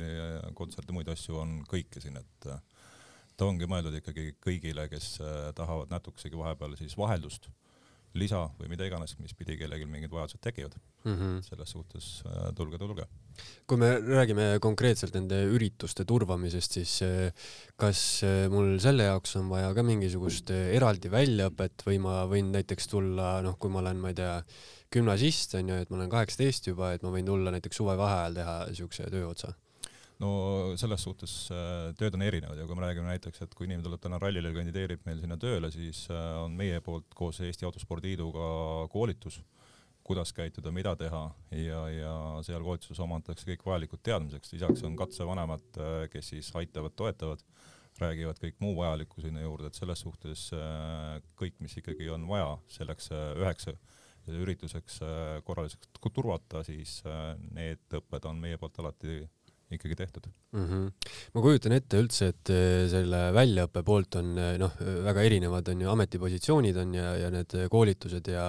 kontserte, 0.56 0.92
muid 0.96 1.08
asju 1.12 1.36
on 1.36 1.58
kõiki 1.68 2.00
siin, 2.00 2.16
et 2.16 2.46
ta 2.48 3.46
ongi 3.46 3.68
mõeldud 3.68 3.98
ikkagi 3.98 4.30
kõigile, 4.40 4.86
kes 4.88 5.18
tahavad 5.56 5.92
natukesegi 5.92 6.36
vahepeal 6.36 6.76
siis 6.80 6.96
vaheldust 6.96 7.50
lisa 8.20 8.44
või 8.58 8.70
mida 8.72 8.86
iganes, 8.88 9.14
mis 9.22 9.34
pidi 9.36 9.56
kellelgi 9.60 9.86
mingid 9.88 10.12
vajadused 10.12 10.40
tekivad 10.44 10.74
mm. 10.76 11.14
-hmm. 11.14 11.36
selles 11.46 11.74
suhtes 11.74 12.08
äh, 12.26 12.48
tulge, 12.56 12.78
tulge. 12.78 13.06
kui 13.66 13.78
me 13.78 13.90
räägime 14.00 14.48
konkreetselt 14.60 15.14
nende 15.14 15.40
ürituste 15.54 16.04
turvamisest, 16.04 16.78
siis 16.80 16.96
äh, 17.06 17.46
kas 17.76 18.22
äh, 18.26 18.48
mul 18.52 18.78
selle 18.82 19.08
jaoks 19.10 19.36
on 19.40 19.48
vaja 19.52 19.70
ka 19.74 19.82
mingisugust 19.86 20.50
eraldi 20.50 21.10
väljaõpet 21.12 21.86
või 21.86 22.00
ma 22.02 22.24
võin 22.30 22.52
näiteks 22.54 22.90
tulla, 22.90 23.38
noh, 23.42 23.58
kui 23.58 23.70
ma 23.70 23.82
olen, 23.84 24.02
ma 24.02 24.12
ei 24.12 24.18
tea, 24.18 24.34
gümnasist 24.92 25.54
onju, 25.54 25.82
et 25.82 25.90
ma 25.90 26.00
olen 26.00 26.10
kaheksateist 26.10 26.70
juba, 26.70 26.92
et 26.96 27.02
ma 27.04 27.12
võin 27.12 27.26
tulla 27.26 27.52
näiteks 27.54 27.76
suvevaheajal 27.82 28.38
teha 28.40 28.60
siukse 28.74 29.10
tööotsa 29.12 29.52
no 30.22 30.30
selles 30.78 31.04
suhtes 31.04 31.34
äh, 31.54 31.90
tööd 31.98 32.16
on 32.18 32.24
erinevad 32.26 32.58
ja 32.58 32.66
kui 32.66 32.78
me 32.78 32.86
räägime 32.86 33.10
näiteks, 33.12 33.44
et 33.44 33.54
kui 33.54 33.68
inimene 33.68 33.86
tuleb 33.86 34.02
täna 34.02 34.18
rallile, 34.22 34.50
kandideerib 34.54 35.04
meil 35.06 35.22
sinna 35.22 35.38
tööle, 35.40 35.70
siis 35.74 36.04
äh, 36.10 36.32
on 36.42 36.56
meie 36.58 36.80
poolt 36.84 37.14
koos 37.18 37.38
Eesti 37.44 37.68
Autospordi 37.68 38.12
Liiduga 38.12 38.48
koolitus, 38.92 39.38
kuidas 40.08 40.32
käituda, 40.34 40.72
mida 40.74 40.94
teha 40.98 41.22
ja, 41.54 41.82
ja 41.92 42.12
seal 42.46 42.64
koolituses 42.64 42.98
omandatakse 43.04 43.46
kõik 43.50 43.66
vajalikud 43.68 44.02
teadmiseks, 44.02 44.54
lisaks 44.56 44.82
on 44.88 44.98
katsevanemad, 44.98 45.68
äh, 45.78 46.00
kes 46.12 46.34
siis 46.34 46.50
aitavad, 46.58 46.96
toetavad, 46.98 47.44
räägivad 48.02 48.42
kõik 48.42 48.58
muu 48.62 48.74
vajalikku 48.78 49.22
sinna 49.22 49.42
juurde, 49.42 49.70
et 49.70 49.78
selles 49.78 50.02
suhtes 50.04 50.44
kõik, 51.38 51.56
mis 51.58 51.72
ikkagi 51.80 52.06
on 52.14 52.28
vaja 52.30 52.52
selleks 52.70 53.08
üheks 53.10 53.72
ürituseks 54.28 55.00
korraliseks 55.48 55.90
turvata, 56.14 56.62
siis 56.62 57.00
need 57.56 57.98
õpped 57.98 58.28
on 58.30 58.38
meie 58.38 58.60
poolt 58.60 58.78
alati 58.78 59.24
ikkagi 59.74 59.96
tehtud 59.96 60.28
mm. 60.52 60.64
-hmm. 60.64 61.08
ma 61.34 61.42
kujutan 61.44 61.74
ette 61.76 62.00
üldse, 62.00 62.30
et 62.32 62.52
äh, 62.54 62.86
selle 62.90 63.28
väljaõppe 63.36 63.82
poolt 63.84 64.16
on 64.20 64.32
äh, 64.38 64.54
noh, 64.60 64.78
väga 65.04 65.24
erinevad 65.28 65.68
on 65.72 65.84
ju 65.84 65.90
ametipositsioonid 65.92 66.80
on 66.84 66.94
ja, 66.96 67.10
ja 67.24 67.32
need 67.34 67.56
koolitused 67.70 68.30
ja 68.32 68.46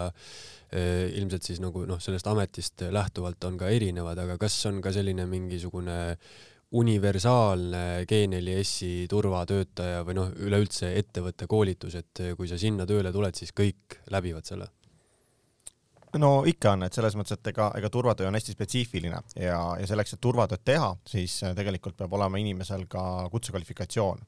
eh, 0.71 1.09
ilmselt 1.19 1.43
siis 1.43 1.59
nagu 1.63 1.83
noh, 1.89 1.99
sellest 1.99 2.27
ametist 2.31 2.87
lähtuvalt 2.91 3.43
on 3.49 3.57
ka 3.59 3.69
erinevad, 3.73 4.23
aga 4.23 4.37
kas 4.39 4.55
on 4.69 4.81
ka 4.81 4.93
selline 4.95 5.25
mingisugune 5.29 5.99
universaalne 6.79 8.05
G4S-i 8.05 9.07
turvatöötaja 9.09 10.03
või 10.05 10.19
noh, 10.19 10.29
üleüldse 10.45 10.93
ettevõtte 10.99 11.47
koolitus, 11.49 11.95
et 11.97 12.21
kui 12.37 12.47
sa 12.47 12.59
sinna 12.61 12.85
tööle 12.85 13.11
tuled, 13.11 13.33
siis 13.35 13.55
kõik 13.57 13.97
läbivad 14.13 14.45
selle? 14.45 14.69
No 16.17 16.29
ikka 16.47 16.71
on, 16.73 16.83
et 16.87 16.95
selles 16.95 17.13
mõttes, 17.17 17.37
et 17.37 17.49
ega, 17.51 17.69
ega 17.77 17.89
turvatöö 17.93 18.27
on 18.29 18.37
hästi 18.37 18.55
spetsiifiline 18.55 19.19
ja, 19.35 19.59
ja 19.77 19.89
selleks, 19.89 20.15
et 20.15 20.21
turvatööd 20.23 20.63
teha, 20.65 20.89
siis 21.07 21.35
äh, 21.45 21.53
tegelikult 21.57 21.97
peab 21.99 22.13
olema 22.17 22.39
inimesel 22.41 22.87
ka 22.89 23.03
kutsekvalifikatsioon. 23.31 24.23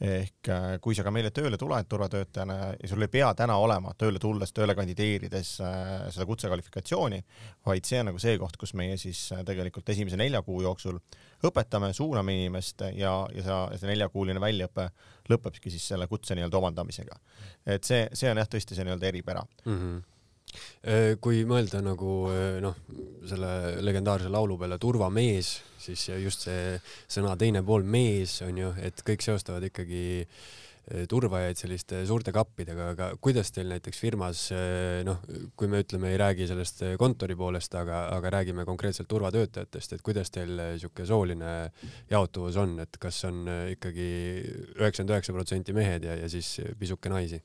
ehk 0.00 0.50
äh, 0.52 0.68
kui 0.84 0.94
sa 0.94 1.02
ka 1.06 1.10
meile 1.14 1.32
tööle 1.34 1.58
tuled 1.58 1.88
turvatöötajana 1.90 2.58
ja 2.76 2.90
sul 2.90 3.02
ei 3.02 3.10
pea 3.10 3.32
täna 3.34 3.56
olema 3.58 3.94
tööle 3.98 4.22
tulles, 4.22 4.52
tööle 4.54 4.76
kandideerides 4.78 5.56
äh, 5.64 6.06
seda 6.14 6.28
kutsekvalifikatsiooni, 6.30 7.20
vaid 7.66 7.90
see 7.90 8.00
on 8.00 8.12
nagu 8.12 8.22
see 8.22 8.38
koht, 8.38 8.58
kus 8.60 8.74
meie 8.78 8.96
siis 9.00 9.26
tegelikult 9.46 9.90
esimese 9.90 10.20
nelja 10.20 10.42
kuu 10.46 10.62
jooksul 10.62 11.00
õpetame, 11.44 11.92
suuname 11.92 12.38
inimest 12.38 12.86
ja, 12.94 13.16
ja 13.34 13.42
see, 13.42 13.60
see 13.82 13.90
neljakuuline 13.90 14.40
väljaõpe 14.40 14.88
lõpebki 15.30 15.72
siis 15.72 15.90
selle 15.90 16.06
kutse 16.06 16.36
nii-öelda 16.36 16.58
omandamisega. 16.60 17.18
et 17.66 17.84
see, 17.84 18.06
see 18.12 18.30
on 18.30 18.38
jah, 18.38 18.48
tõesti 18.50 18.76
see 18.76 18.86
nii-öelda 18.86 19.10
eripära 19.10 19.46
mm. 19.64 19.78
-hmm 19.78 20.02
kui 21.20 21.44
mõelda 21.48 21.80
nagu 21.84 22.16
äh, 22.32 22.58
noh, 22.64 22.76
selle 23.28 23.80
legendaarse 23.84 24.32
laulu 24.32 24.58
peale 24.60 24.78
Turvamees, 24.82 25.56
siis 25.80 26.08
just 26.22 26.46
see 26.48 26.76
sõna 27.08 27.34
teine 27.40 27.64
pool 27.64 27.84
mees 27.84 28.40
on 28.44 28.60
ju, 28.60 28.74
et 28.84 29.00
kõik 29.06 29.24
seostavad 29.24 29.64
ikkagi 29.70 30.04
äh, 30.20 31.06
turvajaid 31.08 31.56
selliste 31.56 32.02
suurte 32.08 32.34
kappidega, 32.36 32.90
aga 32.92 33.08
kuidas 33.24 33.48
teil 33.54 33.70
näiteks 33.72 34.02
firmas 34.02 34.42
noh, 35.08 35.22
kui 35.56 35.70
me 35.72 35.80
ütleme, 35.80 36.10
ei 36.12 36.20
räägi 36.20 36.48
sellest 36.50 36.84
kontori 37.00 37.36
poolest, 37.40 37.72
aga, 37.80 38.02
aga 38.12 38.34
räägime 38.36 38.66
konkreetselt 38.68 39.08
turvatöötajatest, 39.08 39.96
et 39.96 40.04
kuidas 40.04 40.32
teil 40.34 40.52
niisugune 40.58 41.08
sooline 41.08 41.54
jaotuvus 42.12 42.60
on, 42.60 42.76
et 42.84 43.00
kas 43.00 43.22
on 43.30 43.48
ikkagi 43.72 44.10
üheksakümmend 44.76 45.16
üheksa 45.16 45.36
protsenti 45.36 45.76
mehed 45.76 46.04
ja, 46.04 46.18
ja 46.20 46.28
siis 46.32 46.58
pisuke 46.78 47.12
naisi? 47.12 47.40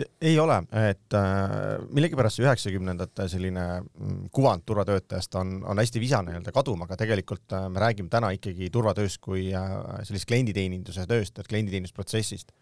Ei 0.00 0.38
ole, 0.40 0.54
et 0.88 1.14
äh, 1.16 1.82
millegipärast 1.92 2.38
see 2.38 2.46
üheksakümnendate 2.46 3.26
selline 3.28 3.64
mm, 3.82 4.30
kuvand 4.32 4.64
turvatöötajast 4.64 5.36
on, 5.36 5.58
on 5.68 5.80
hästi 5.82 6.00
visane 6.00 6.32
nii-öelda 6.32 6.54
kaduma, 6.56 6.86
aga 6.88 6.96
tegelikult 7.02 7.52
äh, 7.52 7.66
me 7.68 7.82
räägime 7.82 8.08
täna 8.12 8.30
ikkagi 8.32 8.70
turvatööst 8.72 9.20
kui 9.24 9.50
äh, 9.56 9.74
sellist 10.08 10.28
klienditeeninduse 10.30 11.04
tööst, 11.10 11.36
et 11.38 11.50
klienditeenindusprotsessist. 11.50 12.54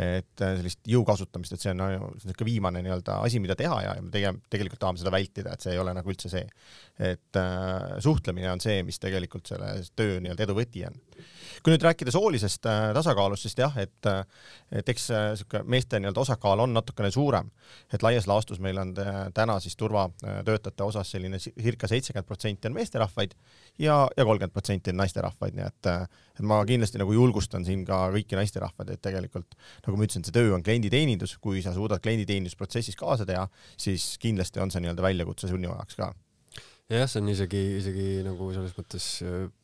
et 0.00 0.40
sellist 0.40 0.80
jõu 0.88 1.02
kasutamist, 1.04 1.52
et 1.52 1.60
see 1.60 1.74
on 1.74 1.82
niisugune 1.82 2.46
viimane 2.48 2.80
nii-öelda 2.86 3.18
asi, 3.26 3.36
mida 3.44 3.56
teha 3.58 3.82
ja 3.84 3.90
me 4.00 4.08
tegema, 4.14 4.40
tegelikult 4.48 4.80
tahame 4.80 5.02
seda 5.02 5.12
vältida, 5.12 5.52
et 5.52 5.64
see 5.66 5.74
ei 5.74 5.82
ole 5.82 5.92
nagu 5.92 6.08
üldse 6.08 6.32
see. 6.32 6.46
et 6.96 7.40
suhtlemine 8.00 8.48
on 8.54 8.64
see, 8.64 8.80
mis 8.88 8.96
tegelikult 9.02 9.52
selle 9.52 9.74
töö 9.92 10.22
nii-öelda 10.24 10.48
edu 10.48 10.56
võti 10.56 10.88
on 10.88 10.96
kui 11.64 11.72
nüüd 11.72 11.84
rääkida 11.84 12.12
soolisest 12.14 12.66
äh, 12.68 12.90
tasakaalust, 12.96 13.46
siis 13.46 13.56
jah, 13.58 13.74
et, 13.80 14.06
äh, 14.06 14.22
et 14.80 14.88
eks 14.88 15.08
niisugune 15.12 15.62
äh, 15.62 15.68
meeste 15.74 16.00
nii-öelda 16.00 16.22
osakaal 16.22 16.62
on 16.64 16.74
natukene 16.76 17.10
suurem, 17.14 17.50
et 17.92 18.04
laias 18.04 18.28
laastus 18.30 18.60
meil 18.62 18.78
on 18.80 18.94
täna 19.34 19.58
siis 19.62 19.76
turvatöötajate 19.80 20.86
osas 20.86 21.10
selline 21.14 21.40
circa 21.40 21.90
seitsekümmend 21.90 22.28
protsenti 22.28 22.70
on 22.70 22.76
meesterahvaid 22.76 23.34
ja, 23.78 23.98
ja 24.16 24.24
kolmkümmend 24.24 24.54
protsenti 24.54 24.94
on 24.94 25.00
naisterahvaid, 25.02 25.58
nii 25.58 25.66
et, 25.66 25.90
et 26.38 26.46
ma 26.46 26.60
kindlasti 26.68 27.02
nagu 27.02 27.16
julgustan 27.16 27.66
siin 27.66 27.84
ka 27.88 28.06
kõiki 28.14 28.38
naisterahvaid, 28.38 28.94
et 28.94 29.04
tegelikult 29.04 29.58
nagu 29.86 29.98
ma 29.98 30.08
ütlesin, 30.08 30.26
see 30.26 30.36
töö 30.36 30.54
on 30.56 30.64
klienditeenindus, 30.66 31.36
kui 31.42 31.62
sa 31.64 31.74
suudad 31.76 32.02
klienditeenindusprotsessis 32.04 32.98
kaasa 32.98 33.26
teha, 33.28 33.48
siis 33.80 34.14
kindlasti 34.22 34.62
on 34.62 34.72
see 34.74 34.84
nii-öelda 34.84 35.04
väljakutse 35.04 35.50
sunniajaks 35.50 36.00
ka. 36.00 36.12
Jah, 36.88 37.04
see 37.04 37.20
on 37.20 37.28
isegi, 37.28 37.62
isegi 37.82 38.10
nagu 38.24 38.48
selles 38.54 38.72
mõttes 38.78 39.08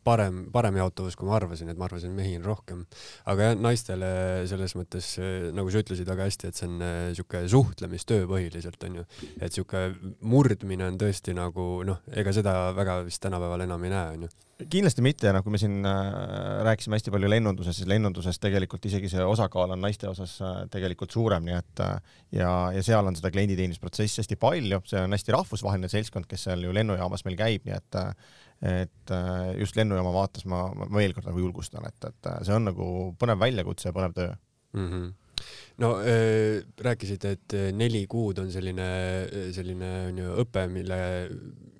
parem, 0.04 0.44
parem 0.54 0.78
jaotuvus, 0.80 1.16
kui 1.18 1.28
ma 1.28 1.36
arvasin, 1.38 1.72
et 1.72 1.80
ma 1.80 1.88
arvasin, 1.88 2.12
et 2.12 2.18
mehi 2.18 2.36
on 2.38 2.46
rohkem. 2.46 2.84
aga 3.30 3.50
jah, 3.50 3.58
naistele 3.58 4.12
selles 4.50 4.76
mõttes, 4.78 5.14
nagu 5.56 5.72
sa 5.72 5.84
ütlesid 5.84 6.08
väga 6.08 6.28
hästi, 6.28 6.50
et 6.50 6.60
see 6.60 6.70
on 6.70 6.78
niisugune 6.84 7.50
suhtlemistöö 7.56 8.28
põhiliselt 8.30 8.88
onju, 8.88 9.06
et 9.36 9.48
niisugune 9.48 10.14
murdmine 10.20 10.88
on 10.90 10.98
tõesti 11.00 11.36
nagu 11.36 11.68
noh, 11.86 12.02
ega 12.14 12.34
seda 12.36 12.56
väga 12.76 13.02
vist 13.08 13.22
tänapäeval 13.24 13.66
enam 13.66 13.84
ei 13.88 13.94
näe 13.94 14.16
onju 14.18 14.32
kindlasti 14.70 15.02
mitte, 15.02 15.30
nagu 15.34 15.50
me 15.50 15.58
siin 15.58 15.82
äh, 15.88 16.04
rääkisime 16.66 16.98
hästi 16.98 17.12
palju 17.14 17.30
lennundusest, 17.30 17.80
siis 17.80 17.90
lennunduses 17.90 18.38
tegelikult 18.42 18.86
isegi 18.86 19.10
see 19.10 19.24
osakaal 19.26 19.74
on 19.74 19.82
naiste 19.82 20.08
osas 20.08 20.36
äh, 20.44 20.60
tegelikult 20.72 21.14
suurem, 21.14 21.46
nii 21.48 21.56
et 21.58 21.82
äh, 21.82 22.14
ja, 22.38 22.52
ja 22.74 22.84
seal 22.86 23.10
on 23.10 23.18
seda 23.18 23.32
klienditeenindusprotsessi 23.34 24.22
hästi 24.22 24.38
palju, 24.40 24.80
see 24.88 25.02
on 25.02 25.16
hästi 25.16 25.34
rahvusvaheline 25.34 25.90
seltskond, 25.90 26.28
kes 26.30 26.46
seal 26.48 26.62
ju 26.64 26.74
lennujaamas 26.76 27.26
meil 27.26 27.38
käib, 27.40 27.66
nii 27.66 27.76
et 27.76 28.00
et 28.64 29.12
äh, 29.12 29.50
just 29.60 29.76
lennujaama 29.76 30.12
vaates 30.14 30.46
ma, 30.48 30.64
ma 30.72 30.88
veel 30.96 31.12
kord 31.16 31.28
nagu 31.28 31.42
julgustan, 31.42 31.84
et, 31.88 32.08
et 32.08 32.30
äh, 32.30 32.40
see 32.46 32.56
on 32.56 32.70
nagu 32.70 32.86
põnev 33.20 33.42
väljakutse 33.42 33.90
ja 33.90 33.96
põnev 33.96 34.16
töö 34.16 34.32
mm. 34.78 34.88
-hmm 34.88 35.12
no 35.82 35.88
äh, 36.00 36.62
rääkisite, 36.86 37.30
et 37.34 37.54
neli 37.74 38.06
kuud 38.08 38.38
on 38.38 38.50
selline, 38.54 38.86
selline 39.52 39.90
on 40.08 40.18
ju 40.22 40.36
õpe, 40.44 40.62
mille, 40.70 40.98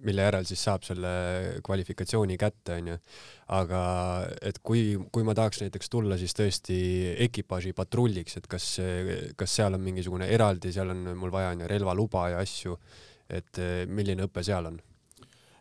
mille 0.04 0.26
järel 0.26 0.44
siis 0.44 0.64
saab 0.66 0.82
selle 0.84 1.12
kvalifikatsiooni 1.64 2.36
kätte, 2.36 2.80
onju. 2.82 2.96
aga 3.54 3.82
et 4.42 4.58
kui, 4.58 4.98
kui 5.12 5.24
ma 5.24 5.36
tahaks 5.38 5.62
näiteks 5.62 5.88
tulla 5.88 6.18
siis 6.18 6.34
tõesti 6.34 6.78
ekipaaži 7.28 7.72
patrulliks, 7.72 8.36
et 8.36 8.50
kas, 8.50 8.66
kas 9.36 9.56
seal 9.60 9.78
on 9.78 9.86
mingisugune 9.86 10.28
eraldi, 10.28 10.72
seal 10.74 10.90
on 10.90 11.14
mul 11.16 11.32
vaja 11.32 11.54
onju 11.54 11.70
relvaluba 11.70 12.28
ja 12.34 12.42
asju, 12.42 12.76
et 13.30 13.62
milline 13.86 14.26
õpe 14.26 14.42
seal 14.44 14.74
on? 14.74 14.82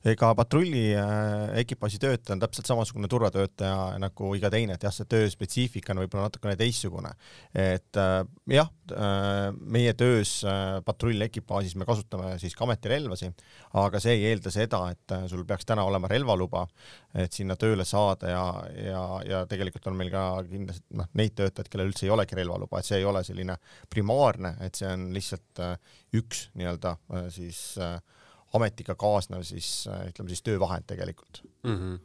Ega 0.08 0.34
patrulli 0.36 0.84
äh, 1.00 1.54
ekipaaži 1.62 2.00
töötaja 2.02 2.36
on 2.36 2.42
täpselt 2.42 2.68
samasugune 2.68 3.08
turvatöötaja 3.12 4.00
nagu 4.04 4.34
iga 4.36 4.50
teine, 4.52 4.76
et 4.76 4.84
jah, 4.84 4.92
see 4.92 5.08
töö 5.10 5.30
spetsiifika 5.32 5.94
on 5.94 6.02
võib-olla 6.04 6.28
natukene 6.28 6.58
teistsugune. 6.60 7.14
et 7.56 8.00
äh, 8.00 8.18
jah, 8.52 8.72
äh, 8.92 9.48
meie 9.56 9.94
töös 10.00 10.36
patrulli 10.86 11.24
ekipaažis 11.30 11.78
me 11.80 11.88
kasutame 11.88 12.34
siis 12.42 12.56
ka 12.58 12.66
ametirelvasi, 12.68 13.32
aga 13.80 14.02
see 14.04 14.18
ei 14.18 14.28
eelda 14.34 14.52
seda, 14.52 14.82
et 14.92 15.16
sul 15.32 15.46
peaks 15.48 15.68
täna 15.70 15.86
olema 15.88 16.12
relvaluba, 16.12 16.66
et 17.16 17.32
sinna 17.32 17.56
tööle 17.60 17.86
saada 17.88 18.32
ja, 18.32 18.44
ja, 18.76 19.04
ja 19.30 19.44
tegelikult 19.50 19.88
on 19.88 20.00
meil 20.00 20.12
ka 20.12 20.26
kindlasti 20.50 21.00
noh, 21.00 21.08
neid 21.20 21.38
töötajaid, 21.38 21.72
kellel 21.72 21.94
üldse 21.94 22.08
ei 22.10 22.16
olegi 22.16 22.38
relvaluba, 22.42 22.80
et 22.80 22.92
see 22.92 23.00
ei 23.00 23.08
ole 23.08 23.24
selline 23.24 23.56
primaarne, 23.90 24.58
et 24.66 24.76
see 24.76 24.90
on 24.92 25.08
lihtsalt 25.16 25.64
üks 26.14 26.48
nii-öelda 26.60 26.98
siis 27.34 27.64
äh, 27.82 27.96
ametiga 28.58 28.96
kaasnev 29.00 29.46
siis 29.48 29.86
ütleme 29.90 30.34
siis 30.34 30.44
töövahend 30.46 30.90
tegelikult 30.90 31.44
mm. 31.64 31.78
-hmm 31.78 32.02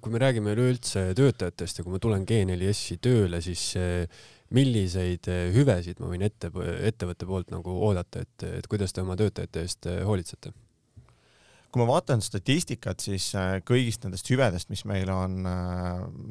kui 0.00 0.12
me 0.14 0.20
räägime 0.22 0.54
üleüldse 0.54 1.10
töötajatest 1.12 1.78
ja 1.78 1.84
kui 1.84 1.92
ma 1.92 1.98
tulen 2.00 2.22
G4S-i 2.24 2.96
tööle, 3.04 3.42
siis 3.44 3.74
milliseid 4.56 5.28
hüvesid 5.52 6.00
ma 6.00 6.08
võin 6.08 6.24
ette, 6.24 6.48
ettevõtte 6.88 7.28
poolt 7.28 7.52
nagu 7.52 7.74
oodata, 7.90 8.22
et, 8.24 8.46
et 8.62 8.70
kuidas 8.70 8.96
te 8.96 9.04
oma 9.04 9.18
töötajate 9.20 9.66
eest 9.66 9.90
hoolitsete? 10.08 10.54
kui 11.68 11.82
ma 11.82 11.88
vaatan 11.90 12.22
statistikat, 12.24 13.02
siis 13.04 13.26
kõigist 13.68 14.06
nendest 14.06 14.30
hüvedest, 14.32 14.70
mis 14.72 14.86
meil 14.88 15.10
on 15.12 15.44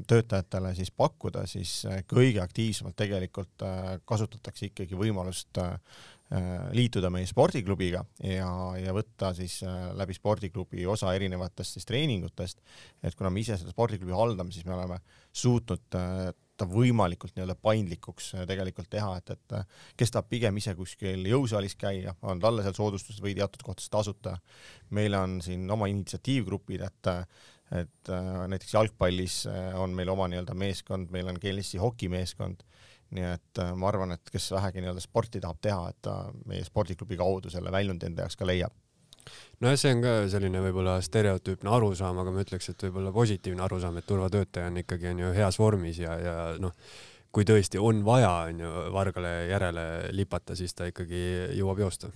töötajatele 0.10 0.72
siis 0.80 0.90
pakkuda, 0.90 1.46
siis 1.46 1.84
kõige 2.10 2.42
aktiivsemalt 2.42 2.98
tegelikult 2.98 3.68
kasutatakse 4.10 4.72
ikkagi 4.72 4.98
võimalust 4.98 5.62
Äh, 5.62 5.80
liituda 6.76 7.08
meie 7.14 7.28
spordiklubiga 7.30 8.02
ja, 8.28 8.50
ja 8.76 8.96
võtta 8.96 9.30
siis 9.36 9.62
äh, 9.64 9.94
läbi 9.96 10.16
spordiklubi 10.18 10.84
osa 10.90 11.14
erinevatest 11.16 11.78
siis 11.78 11.88
treeningutest. 11.88 12.60
et 13.04 13.16
kuna 13.16 13.32
me 13.32 13.40
ise 13.40 13.56
seda 13.56 13.72
spordiklubi 13.72 14.12
haldame, 14.12 14.52
siis 14.52 14.66
me 14.68 14.76
oleme 14.76 15.00
suutnud 15.32 15.96
äh, 15.96 16.34
ta 16.58 16.68
võimalikult 16.68 17.36
nii-öelda 17.38 17.56
paindlikuks 17.62 18.32
tegelikult 18.50 18.90
teha, 18.90 19.12
et, 19.22 19.36
et 19.38 19.56
kes 19.96 20.12
tahab 20.12 20.28
pigem 20.28 20.58
ise 20.58 20.74
kuskil 20.76 21.22
jõusaalis 21.30 21.78
käia, 21.80 22.16
on 22.26 22.42
talle 22.44 22.66
seal 22.66 22.76
soodustused 22.76 23.22
või 23.24 23.36
teatud 23.38 23.62
kohtades 23.64 23.92
tasuta. 23.94 24.34
meil 24.90 25.14
on 25.14 25.38
siin 25.46 25.70
oma 25.72 25.88
initsiatiivgrupid, 25.94 26.82
et 26.82 27.12
et 27.78 28.10
näiteks 28.48 28.74
jalgpallis 28.74 29.42
on 29.76 29.92
meil 29.94 30.10
oma 30.10 30.30
nii-öelda 30.32 30.56
meeskond, 30.56 31.12
meil 31.12 31.28
on 31.28 31.38
GLS-i 31.38 31.78
hokimeeskond 31.84 32.64
nii 33.16 33.30
et 33.30 33.62
äh, 33.64 33.72
ma 33.78 33.90
arvan, 33.92 34.16
et 34.18 34.34
kes 34.34 34.50
vähegi 34.56 34.84
nii-öelda 34.84 35.04
sporti 35.04 35.42
tahab 35.44 35.62
teha, 35.64 35.92
et 35.92 36.00
ta 36.08 36.18
meie 36.50 36.66
spordiklubi 36.68 37.18
kaudu 37.20 37.52
selle 37.54 37.72
väljundi 37.74 38.10
enda 38.10 38.26
jaoks 38.26 38.40
ka 38.40 38.48
leiab. 38.48 38.76
Nojah, 39.60 39.76
see 39.80 39.92
on 39.96 40.02
ka 40.04 40.14
selline 40.32 40.62
võib-olla 40.64 40.98
stereotüüpne 41.04 41.72
arusaam, 41.74 42.20
aga 42.22 42.32
ma 42.32 42.44
ütleks, 42.46 42.70
et 42.72 42.88
võib-olla 42.88 43.12
positiivne 43.16 43.64
arusaam, 43.66 43.98
et 44.00 44.08
turvatöötaja 44.08 44.72
on 44.72 44.80
ikkagi 44.84 45.12
on 45.12 45.24
ju 45.26 45.32
heas 45.36 45.60
vormis 45.60 46.00
ja, 46.00 46.14
ja 46.22 46.36
noh, 46.64 46.76
kui 47.36 47.48
tõesti 47.48 47.82
on 47.82 48.04
vaja, 48.08 48.32
on 48.52 48.64
ju, 48.64 48.72
vargale 48.96 49.34
järele 49.50 49.88
lipata, 50.16 50.56
siis 50.56 50.76
ta 50.78 50.88
ikkagi 50.92 51.22
jõuab 51.58 51.84
joosta 51.84 52.12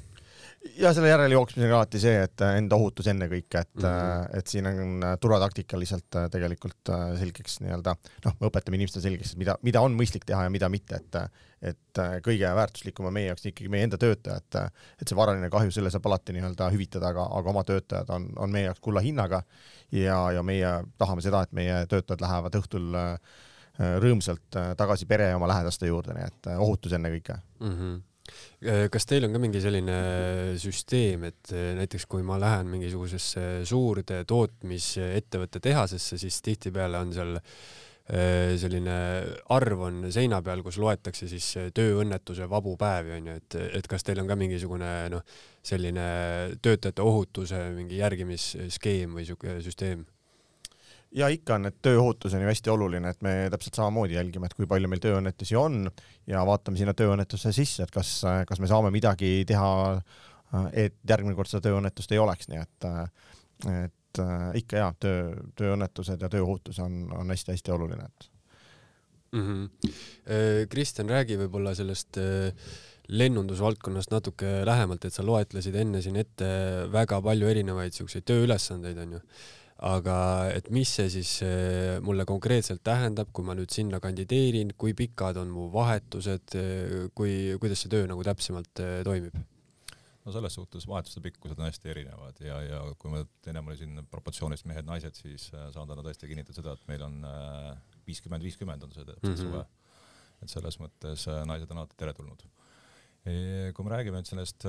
ja 0.78 0.92
selle 0.94 1.10
järele 1.10 1.36
jooksmisega 1.36 1.78
alati 1.78 2.00
see, 2.02 2.18
et 2.26 2.44
äh, 2.46 2.56
enda 2.60 2.78
ohutus 2.78 3.08
ennekõike, 3.12 3.64
et 3.66 3.78
mm, 3.80 3.86
-hmm. 3.86 4.40
et 4.40 4.52
siin 4.52 4.68
on 4.70 5.06
äh, 5.06 5.16
turvataktikaliselt 5.22 6.18
tegelikult 6.32 6.92
selgeks 7.20 7.60
nii-öelda 7.66 7.96
noh, 8.26 8.36
me 8.40 8.50
õpetame 8.50 8.78
inimestele 8.78 9.06
selgeks, 9.08 9.36
mida, 9.42 9.58
mida 9.66 9.82
on 9.82 9.96
mõistlik 9.98 10.26
teha 10.28 10.46
ja 10.48 10.54
mida 10.54 10.70
mitte, 10.70 11.02
et 11.02 11.24
et 11.62 12.00
kõige 12.26 12.50
väärtuslikum 12.58 13.06
on 13.06 13.14
meie 13.14 13.28
jaoks 13.28 13.44
ikkagi 13.46 13.70
meie 13.70 13.86
enda 13.86 13.98
töötajad, 14.02 14.56
et 14.98 15.06
see 15.06 15.18
varaline 15.18 15.46
kahju, 15.54 15.70
selle 15.76 15.92
saab 15.94 16.08
alati 16.10 16.34
nii-öelda 16.34 16.72
hüvitada, 16.74 17.12
aga, 17.14 17.28
aga 17.38 17.52
oma 17.52 17.62
töötajad 17.64 18.10
on, 18.16 18.26
on 18.42 18.50
meie 18.50 18.66
jaoks 18.66 18.82
kulla 18.82 19.04
hinnaga 19.06 19.44
ja, 19.94 20.18
ja 20.34 20.42
meie 20.42 20.72
tahame 20.98 21.22
seda, 21.22 21.44
et 21.46 21.54
meie 21.54 21.84
töötajad 21.86 22.26
lähevad 22.26 22.58
õhtul 22.64 22.98
rõõmsalt 23.78 24.58
tagasi 24.78 25.06
pere 25.06 25.30
ja 25.30 25.38
oma 25.38 25.52
lähedaste 25.54 25.86
juurde, 25.86 26.18
nii 26.18 26.32
et 26.32 26.50
ohutus 26.58 26.98
ennekõike 26.98 27.38
mm. 27.38 27.76
-hmm 27.76 28.00
kas 28.94 29.08
teil 29.10 29.26
on 29.26 29.36
ka 29.36 29.42
mingi 29.42 29.62
selline 29.64 29.96
süsteem, 30.62 31.24
et 31.32 31.54
näiteks 31.78 32.06
kui 32.10 32.26
ma 32.26 32.38
lähen 32.42 32.70
mingisugusesse 32.72 33.46
suurde 33.68 34.22
tootmisettevõtte 34.30 35.62
tehasesse, 35.64 36.20
siis 36.22 36.42
tihtipeale 36.46 37.02
on 37.02 37.16
seal 37.16 37.40
Äh, 38.12 38.58
selline 38.60 38.94
arv 39.56 39.84
on 39.86 40.00
seina 40.12 40.42
peal, 40.44 40.60
kus 40.66 40.80
loetakse 40.82 41.30
siis 41.32 41.46
tööõnnetuse 41.78 42.48
vabu 42.52 42.74
päevi 42.80 43.14
onju, 43.20 43.36
et, 43.40 43.58
et 43.78 43.88
kas 43.88 44.04
teil 44.04 44.20
on 44.20 44.28
ka 44.28 44.36
mingisugune 44.36 44.90
noh, 45.14 45.22
selline 45.64 46.08
töötajate 46.66 47.06
ohutuse 47.06 47.62
mingi 47.78 48.02
järgimisskeem 48.02 49.16
või 49.16 49.28
siuke 49.30 49.60
süsteem? 49.64 50.04
Ja 51.16 51.28
ikka 51.32 51.58
on, 51.58 51.68
et 51.70 51.78
tööohutus 51.84 52.36
on 52.36 52.44
ju 52.44 52.50
hästi 52.50 52.72
oluline, 52.74 53.12
et 53.12 53.24
me 53.26 53.34
täpselt 53.52 53.78
samamoodi 53.80 54.16
jälgime, 54.16 54.48
et 54.48 54.56
kui 54.58 54.68
palju 54.70 54.90
meil 54.92 55.02
tööõnnetusi 55.04 55.58
on 55.60 55.86
ja 56.30 56.44
vaatame 56.48 56.80
sinna 56.80 56.96
tööõnnetusse 56.98 57.54
sisse, 57.56 57.86
et 57.86 57.94
kas, 57.94 58.14
kas 58.48 58.62
me 58.64 58.70
saame 58.72 58.94
midagi 58.94 59.42
teha, 59.48 59.72
et 60.72 61.00
järgmine 61.08 61.36
kord 61.38 61.52
seda 61.52 61.68
tööõnnetust 61.68 62.12
ei 62.16 62.22
oleks, 62.22 62.52
nii 62.52 62.62
et, 62.62 62.90
et 63.72 64.24
ikka 64.60 64.84
jaa, 64.84 64.94
töö, 65.00 65.34
tööõnnetused 65.60 66.24
ja 66.24 66.30
tööohutus 66.32 66.80
on, 66.84 67.04
on 67.16 67.36
hästi-hästi 67.36 67.76
oluline, 67.76 68.08
et 68.08 68.32
mm. 69.32 69.44
-hmm. 69.44 69.92
Kristjan, 70.70 71.10
räägi 71.10 71.38
võib-olla 71.40 71.76
sellest 71.76 72.18
äh, 72.20 72.56
lennundusvaldkonnast 73.12 74.12
natuke 74.12 74.62
lähemalt, 74.66 75.06
et 75.06 75.16
sa 75.16 75.26
loetlesid 75.26 75.76
enne 75.76 76.02
siin 76.04 76.20
ette 76.22 76.48
väga 76.92 77.20
palju 77.24 77.50
erinevaid 77.52 77.96
siukseid 77.96 78.26
tööülesandeid, 78.30 79.00
onju. 79.06 79.20
Aga 79.82 80.16
et 80.54 80.68
mis 80.74 80.90
see 80.98 81.10
siis 81.10 81.32
äh, 81.46 81.98
mulle 82.06 82.26
konkreetselt 82.30 82.84
tähendab, 82.86 83.32
kui 83.34 83.46
ma 83.46 83.56
nüüd 83.58 83.74
sinna 83.74 84.00
kandideerin, 84.04 84.76
kui 84.78 84.94
pikad 84.98 85.40
on 85.42 85.50
mu 85.54 85.70
vahetused, 85.74 86.54
kui, 87.18 87.34
kuidas 87.62 87.82
see 87.82 87.94
töö 87.94 88.06
nagu 88.10 88.26
täpsemalt 88.28 88.84
toimib? 89.08 89.40
no 90.22 90.34
selles 90.36 90.54
suhtes 90.54 90.86
vahetuste 90.86 91.22
pikkused 91.26 91.58
on 91.58 91.66
hästi 91.66 91.90
erinevad 91.90 92.42
ja, 92.46 92.60
ja 92.62 92.82
kui 93.02 93.10
me 93.10 93.24
ennem 93.50 93.72
oli 93.72 93.80
siin 93.80 94.04
proportsioonist 94.12 94.68
mehed-naised, 94.70 95.18
siis 95.18 95.48
saan 95.50 95.90
täna 95.90 96.04
tõesti 96.06 96.30
kinnitada 96.30 96.60
seda, 96.60 96.76
et 96.78 96.92
meil 96.92 97.06
on 97.08 97.16
viiskümmend, 98.06 98.46
viiskümmend 98.46 98.86
on 98.86 98.94
see 98.94 99.06
täpselt 99.08 99.32
mm 99.32 99.34
-hmm. 99.34 99.50
suve. 99.50 99.66
et 100.42 100.50
selles 100.50 100.78
mõttes 100.82 101.26
naised 101.46 101.72
on 101.72 101.82
alati 101.82 101.98
teretulnud. 101.98 102.46
Kui 103.74 103.86
me 103.86 103.92
räägime 103.94 104.18
nüüd 104.18 104.30
sellest 104.30 104.66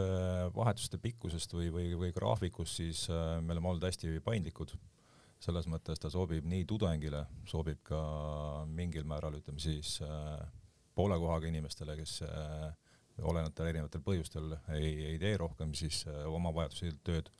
vahetuste 0.56 0.98
pikkusest 0.98 1.52
või, 1.52 1.70
või, 1.72 1.86
või 1.96 2.12
graafikust, 2.12 2.76
siis 2.76 3.08
me 3.40 3.52
oleme 3.52 3.68
olnud 3.68 3.84
hästi 3.84 4.20
paindlikud. 4.24 4.74
Selles 5.42 5.66
mõttes 5.66 5.98
ta 5.98 6.10
sobib 6.10 6.46
nii 6.46 6.64
tudengile, 6.70 7.24
sobib 7.50 7.80
ka 7.86 7.98
mingil 8.70 9.04
määral 9.10 9.40
ütleme 9.40 9.58
siis 9.58 9.96
poole 10.94 11.18
kohaga 11.18 11.48
inimestele, 11.50 11.96
kes 11.98 12.20
olenevatel 13.20 13.70
erinevatel 13.70 14.02
põhjustel 14.04 14.54
ei, 14.76 14.92
ei 15.12 15.18
tee 15.20 15.34
rohkem 15.40 15.72
siis 15.76 16.02
äh, 16.08 16.24
oma 16.30 16.52
vajadusel 16.54 16.98
tööd. 17.04 17.30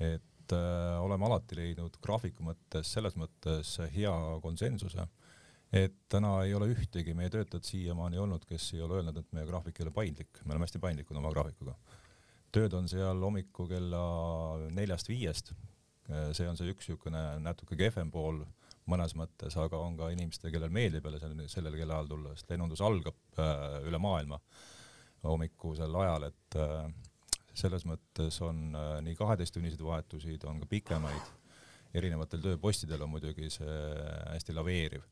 et 0.00 0.54
äh, 0.56 1.00
oleme 1.02 1.26
alati 1.28 1.58
leidnud 1.58 1.98
graafiku 2.02 2.46
mõttes 2.46 2.92
selles 2.96 3.16
mõttes 3.20 3.74
hea 3.94 4.12
konsensuse, 4.42 5.06
et 5.72 5.98
täna 6.08 6.38
ei 6.46 6.54
ole 6.54 6.70
ühtegi 6.72 7.14
meie 7.14 7.30
töötajat 7.30 7.68
siiamaani 7.68 8.18
olnud, 8.18 8.46
kes 8.48 8.72
ei 8.74 8.82
ole 8.84 9.00
öelnud, 9.00 9.18
et 9.20 9.36
meie 9.36 9.46
graafik 9.48 9.80
ei 9.80 9.86
ole 9.86 9.94
paindlik, 9.94 10.40
me 10.44 10.54
oleme 10.54 10.68
hästi 10.68 10.80
paindlikud 10.82 11.20
oma 11.20 11.32
graafikuga. 11.34 11.76
tööd 12.52 12.74
on 12.76 12.88
seal 12.88 13.20
hommiku 13.20 13.68
kella 13.68 14.02
neljast-viiest, 14.72 15.52
äh, 15.52 15.71
see 16.08 16.48
on 16.48 16.56
see 16.58 16.72
üks 16.72 16.88
niisugune 16.88 17.20
natuke 17.44 17.76
kehvem 17.78 18.10
pool 18.10 18.42
mõnes 18.90 19.14
mõttes, 19.18 19.56
aga 19.60 19.78
on 19.78 19.96
ka 19.98 20.10
inimestel, 20.12 20.50
kellel 20.54 20.72
meeldib 20.74 21.06
jälle 21.06 21.20
sellel, 21.22 21.48
sellel 21.50 21.78
kellaajal 21.78 22.10
tulla, 22.10 22.34
sest 22.36 22.50
lennundus 22.50 22.82
algab 22.84 23.38
äh, 23.38 23.78
üle 23.86 24.00
maailma 24.02 24.40
hommikusel 25.22 25.94
ajal, 26.02 26.26
et 26.30 26.58
äh, 26.58 26.88
selles 27.54 27.86
mõttes 27.86 28.40
on 28.42 28.72
äh, 28.74 28.96
nii 29.06 29.14
kaheteisttunniseid 29.18 29.84
vahetusi, 29.86 30.38
on 30.50 30.58
ka 30.62 30.70
pikemaid, 30.70 31.30
erinevatel 31.94 32.42
tööpostidel 32.42 33.04
on 33.04 33.12
muidugi 33.14 33.50
see 33.52 33.78
hästi 34.32 34.56
laveeriv. 34.56 35.06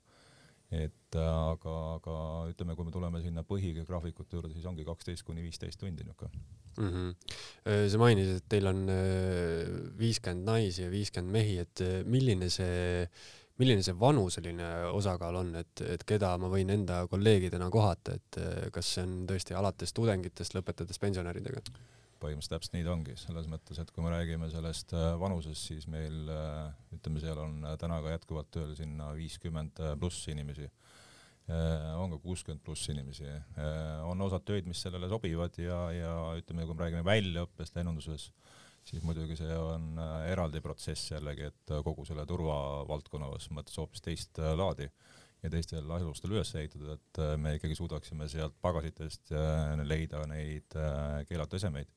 Et 0.70 1.18
äh, 1.18 1.26
aga, 1.26 1.74
aga 1.96 2.14
ütleme, 2.52 2.76
kui 2.78 2.86
me 2.86 2.94
tuleme 2.94 3.22
sinna 3.24 3.42
põhigraafikute 3.46 4.38
juurde, 4.38 4.52
siis 4.54 4.68
ongi 4.70 4.86
kaksteist 4.86 5.26
kuni 5.26 5.42
viisteist 5.42 5.80
tundi 5.80 6.06
niisugune 6.06 6.30
mm. 6.78 6.88
-hmm. 6.94 7.88
sa 7.90 7.98
mainisid, 7.98 8.40
et 8.40 8.48
teil 8.48 8.70
on 8.70 8.86
viiskümmend 9.98 10.46
naisi 10.46 10.86
ja 10.86 10.90
viiskümmend 10.90 11.32
mehi, 11.32 11.58
et 11.58 11.84
milline 12.06 12.50
see 12.50 13.06
milline 13.60 13.82
see 13.84 13.92
vanuseline 14.00 14.66
osakaal 14.88 15.36
on, 15.36 15.54
et, 15.60 15.82
et 15.84 16.04
keda 16.08 16.30
ma 16.40 16.48
võin 16.48 16.70
enda 16.72 17.02
kolleegidena 17.10 17.68
kohata, 17.70 18.14
et 18.16 18.38
kas 18.72 18.94
see 18.94 19.04
on 19.04 19.26
tõesti 19.28 19.56
alates 19.58 19.92
tudengitest 19.92 20.56
lõpetades 20.56 20.98
pensionäridega? 21.02 21.60
Põhimõtteliselt 22.20 22.56
täpselt 22.56 22.76
nii 22.76 22.86
ta 22.86 22.94
ongi, 22.94 23.16
selles 23.20 23.48
mõttes, 23.50 23.80
et 23.82 23.90
kui 23.94 24.04
me 24.04 24.12
räägime 24.14 24.50
sellest 24.52 24.94
eh, 24.96 25.08
vanusest, 25.20 25.70
siis 25.72 25.88
meil 25.90 26.30
eh, 26.30 26.94
ütleme, 26.96 27.22
seal 27.24 27.42
on 27.42 27.60
täna 27.80 28.00
ka 28.04 28.14
jätkuvalt 28.14 28.50
tööl 28.54 28.74
sinna 28.78 29.10
viiskümmend 29.16 29.82
pluss 30.00 30.28
inimesi, 30.32 30.70
on 31.50 32.12
ka 32.12 32.20
kuuskümmend 32.22 32.62
pluss 32.62 32.86
inimesi, 32.92 33.26
on 34.06 34.20
osad 34.22 34.44
töid, 34.46 34.68
mis 34.70 34.78
sellele 34.84 35.08
sobivad 35.10 35.56
ja, 35.58 35.78
ja 35.90 36.12
ütleme, 36.38 36.62
kui 36.62 36.76
me 36.76 36.84
räägime 36.84 37.02
väljaõppest 37.08 37.74
lennunduses, 37.74 38.28
siis 38.86 39.04
muidugi 39.04 39.36
see 39.38 39.56
on 39.56 39.92
äh, 40.00 40.26
eraldi 40.32 40.62
protsess 40.64 41.12
jällegi, 41.12 41.50
et 41.50 41.74
äh, 41.74 41.82
kogu 41.86 42.06
selle 42.08 42.24
turvavaldkonnas 42.28 43.50
mõttes 43.56 43.76
hoopis 43.80 44.04
teist 44.04 44.40
äh, 44.40 44.52
laadi 44.56 44.88
ja 45.40 45.50
teistel 45.52 45.88
asustel 45.96 46.34
üles 46.34 46.52
ehitada, 46.58 46.96
et 46.98 47.20
me 47.40 47.54
ikkagi 47.56 47.76
suudaksime 47.78 48.26
sealt 48.28 48.58
pagasitest 48.60 49.30
leida 49.88 50.20
neid 50.28 50.76
keelatud 51.30 51.56
esemeid, 51.56 51.88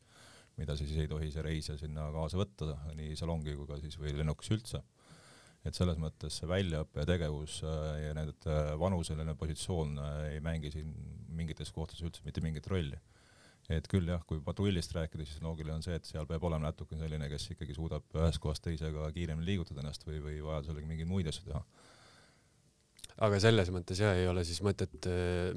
mida 0.58 0.76
siis 0.78 0.92
ei 1.02 1.10
tohi 1.10 1.32
see 1.34 1.46
reisija 1.46 1.78
sinna 1.80 2.10
kaasa 2.14 2.40
võtta, 2.40 2.76
nii 2.98 3.16
salongi 3.20 3.56
kui 3.58 3.70
ka 3.70 3.80
siis 3.82 3.98
või 4.00 4.14
lennukis 4.20 4.54
üldse. 4.56 4.84
et 5.64 5.76
selles 5.76 5.98
mõttes 5.98 6.42
see 6.42 6.48
väljaõpe 6.48 7.00
ja 7.00 7.08
tegevus 7.08 7.62
ja 7.64 8.12
need 8.18 8.48
vanuseline 8.80 9.36
positsioon 9.40 9.98
ei 10.30 10.42
mängi 10.44 10.72
siin 10.72 10.92
mingites 11.32 11.72
kohtades 11.72 12.04
üldse 12.04 12.26
mitte 12.26 12.44
mingit 12.44 12.68
rolli 12.68 13.00
et 13.72 13.88
küll 13.88 14.10
jah, 14.10 14.24
kui 14.28 14.42
patrullist 14.44 14.94
rääkida, 14.96 15.26
siis 15.28 15.42
loogiline 15.44 15.78
on 15.78 15.86
see, 15.86 15.96
et 15.96 16.08
seal 16.08 16.28
peab 16.28 16.44
olema 16.44 16.68
natuke 16.68 16.98
selline, 17.00 17.30
kes 17.32 17.52
ikkagi 17.54 17.76
suudab 17.78 18.18
ühest 18.20 18.42
kohast 18.44 18.64
teise 18.66 18.92
ka 18.96 19.08
kiiremini 19.16 19.54
liigutada 19.54 19.84
ennast 19.84 20.04
või, 20.08 20.20
või 20.24 20.42
vajadusel 20.44 20.82
mingeid 20.84 21.10
muid 21.10 21.30
asju 21.32 21.48
teha. 21.48 21.62
Aga 23.24 23.40
selles 23.40 23.70
mõttes 23.74 24.00
jah, 24.04 24.18
ei 24.20 24.28
ole 24.28 24.44
siis 24.48 24.60
mõtet, 24.66 25.08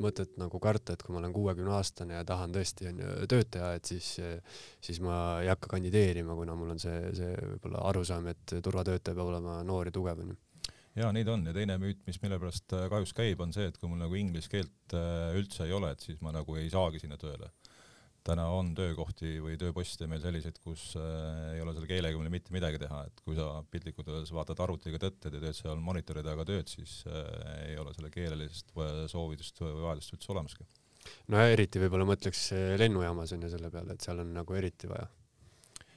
mõtet 0.03 0.37
nagu 0.41 0.61
karta, 0.63 0.95
et 0.95 1.03
kui 1.03 1.15
ma 1.15 1.21
olen 1.23 1.35
kuuekümne 1.35 1.75
aastane 1.77 2.19
ja 2.19 2.25
tahan 2.27 2.55
tõesti 2.55 2.91
onju 2.93 3.29
tööd 3.31 3.51
teha, 3.57 3.73
et 3.79 3.91
siis, 3.91 4.13
siis 4.85 5.01
ma 5.05 5.41
ei 5.43 5.51
hakka 5.51 5.73
kandideerima, 5.75 6.37
kuna 6.39 6.57
mul 6.59 6.75
on 6.77 6.83
see, 6.83 6.99
see 7.17 7.33
võib-olla 7.55 7.83
arusaam, 7.91 8.29
et 8.33 8.59
turvatöötaja 8.63 9.17
peab 9.17 9.27
olema 9.27 9.61
noor 9.67 9.91
ja 9.91 9.97
tugev 9.99 10.23
onju 10.25 10.39
ja 10.97 11.11
neid 11.13 11.29
on. 11.29 11.45
Ja 11.45 11.53
teine 11.53 11.77
müüt, 11.81 11.99
mis 12.09 12.19
mille 12.23 12.39
pärast 12.41 12.73
kahjuks 12.73 13.13
käib, 13.17 13.41
on 13.45 13.53
see, 13.53 13.67
et 13.69 13.77
kui 13.77 13.91
mul 13.91 14.01
nagu 14.01 14.17
inglise 14.17 14.49
keelt 14.49 14.97
äh, 14.97 15.35
üldse 15.37 15.67
ei 15.67 15.75
ole, 15.77 15.93
et 15.93 16.01
siis 16.01 16.23
ma 16.25 16.33
nagu 16.33 16.57
ei 16.57 16.71
saagi 16.73 17.03
sinna 17.03 17.19
tööle 17.21 17.51
täna 18.27 18.47
on 18.55 18.73
töökohti 18.77 19.37
või 19.43 19.57
tööposte 19.61 20.09
meil 20.11 20.23
selliseid, 20.23 20.59
kus 20.65 20.89
äh, 20.99 21.55
ei 21.55 21.63
ole 21.63 21.75
selle 21.77 21.89
keelega 21.91 22.21
meil 22.21 22.33
mitte 22.35 22.55
midagi 22.55 22.81
teha, 22.83 23.03
et 23.09 23.23
kui 23.27 23.37
sa 23.39 23.49
piltlikult 23.71 24.11
öeldes 24.13 24.33
vaatad 24.35 24.63
arvutiga 24.65 25.01
tõtted 25.03 25.37
ja 25.37 25.43
teed 25.43 25.59
seal 25.59 25.83
monitori 25.83 26.25
taga 26.27 26.47
tööd, 26.49 26.71
siis 26.71 26.99
äh, 27.11 27.21
ei 27.71 27.77
ole 27.83 27.95
selle 27.97 28.11
keelelisest 28.15 28.73
soovidust 29.13 29.63
või 29.63 29.77
vajadust 29.85 30.17
üldse 30.17 30.33
olemaski. 30.35 30.67
no 31.33 31.43
ja 31.43 31.53
eriti 31.55 31.83
võib-olla 31.83 32.09
mõtleks 32.09 32.49
lennujaamas 32.83 33.37
on 33.37 33.47
ju 33.47 33.53
selle 33.53 33.71
peale, 33.75 33.95
et 33.95 34.09
seal 34.09 34.25
on 34.25 34.33
nagu 34.37 34.59
eriti 34.59 34.91
vaja. 34.91 35.07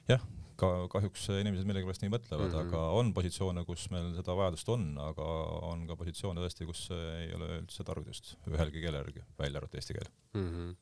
jah, 0.09 0.27
ka 0.59 0.69
kahjuks 0.91 1.29
inimesed 1.39 1.67
millegipärast 1.69 2.03
nii 2.03 2.13
mõtlevad 2.13 2.49
mm, 2.49 2.57
-hmm. 2.57 2.67
aga 2.67 2.99
on 2.99 3.13
positsioone, 3.15 3.63
kus 3.65 3.87
meil 3.93 4.11
seda 4.17 4.35
vajadust 4.37 4.69
on, 4.75 4.91
aga 5.01 5.31
on 5.71 5.87
ka 5.89 5.97
positsioone 5.99 6.43
tõesti, 6.43 6.67
kus 6.69 6.89
ei 6.91 7.31
ole 7.37 7.55
üldse 7.61 7.87
tarvidust 7.87 8.35
ühelgi 8.51 8.83
keele 8.83 9.01
järgi, 9.01 9.25
välja 9.39 9.63
arvatud 9.63 9.81
eesti 9.81 9.97
keel 9.97 10.13
mm. 10.35 10.45
-hmm 10.45 10.77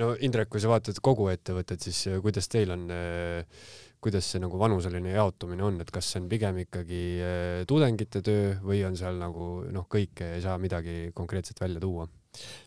no 0.00 0.12
Indrek, 0.26 0.50
kui 0.52 0.62
sa 0.62 0.70
vaatad 0.72 0.98
kogu 1.04 1.28
ettevõtet, 1.32 1.82
siis 1.84 2.06
äh, 2.10 2.20
kuidas 2.24 2.50
teil 2.52 2.74
on, 2.74 2.86
äh, 2.94 3.66
kuidas 4.04 4.28
see 4.32 4.42
nagu 4.42 4.58
vanuseline 4.60 5.14
jaotumine 5.14 5.64
on, 5.66 5.80
et 5.84 5.92
kas 5.94 6.12
see 6.12 6.22
on 6.22 6.28
pigem 6.30 6.60
ikkagi 6.64 7.04
äh, 7.24 7.62
tudengite 7.70 8.22
töö 8.24 8.52
või 8.64 8.82
on 8.88 8.98
seal 9.00 9.18
nagu 9.20 9.64
noh, 9.74 9.88
kõike 9.90 10.34
ei 10.36 10.44
saa 10.44 10.58
midagi 10.62 11.14
konkreetset 11.16 11.64
välja 11.64 11.82
tuua? 11.84 12.08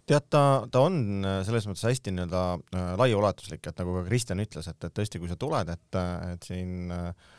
tead, 0.07 0.29
ta, 0.31 0.41
ta 0.71 0.79
on 0.87 1.25
selles 1.43 1.65
mõttes 1.67 1.83
hästi 1.83 2.13
nii-öelda 2.15 2.95
laiaulatuslik, 3.01 3.67
et 3.67 3.81
nagu 3.81 3.97
ka 3.97 4.03
Kristjan 4.05 4.39
ütles, 4.39 4.69
et, 4.71 4.77
et 4.87 4.93
tõesti, 4.95 5.19
kui 5.19 5.27
sa 5.27 5.35
tuled, 5.35 5.67
et, 5.73 5.97
et 6.31 6.47
siin 6.47 6.93
äh, 6.95 7.33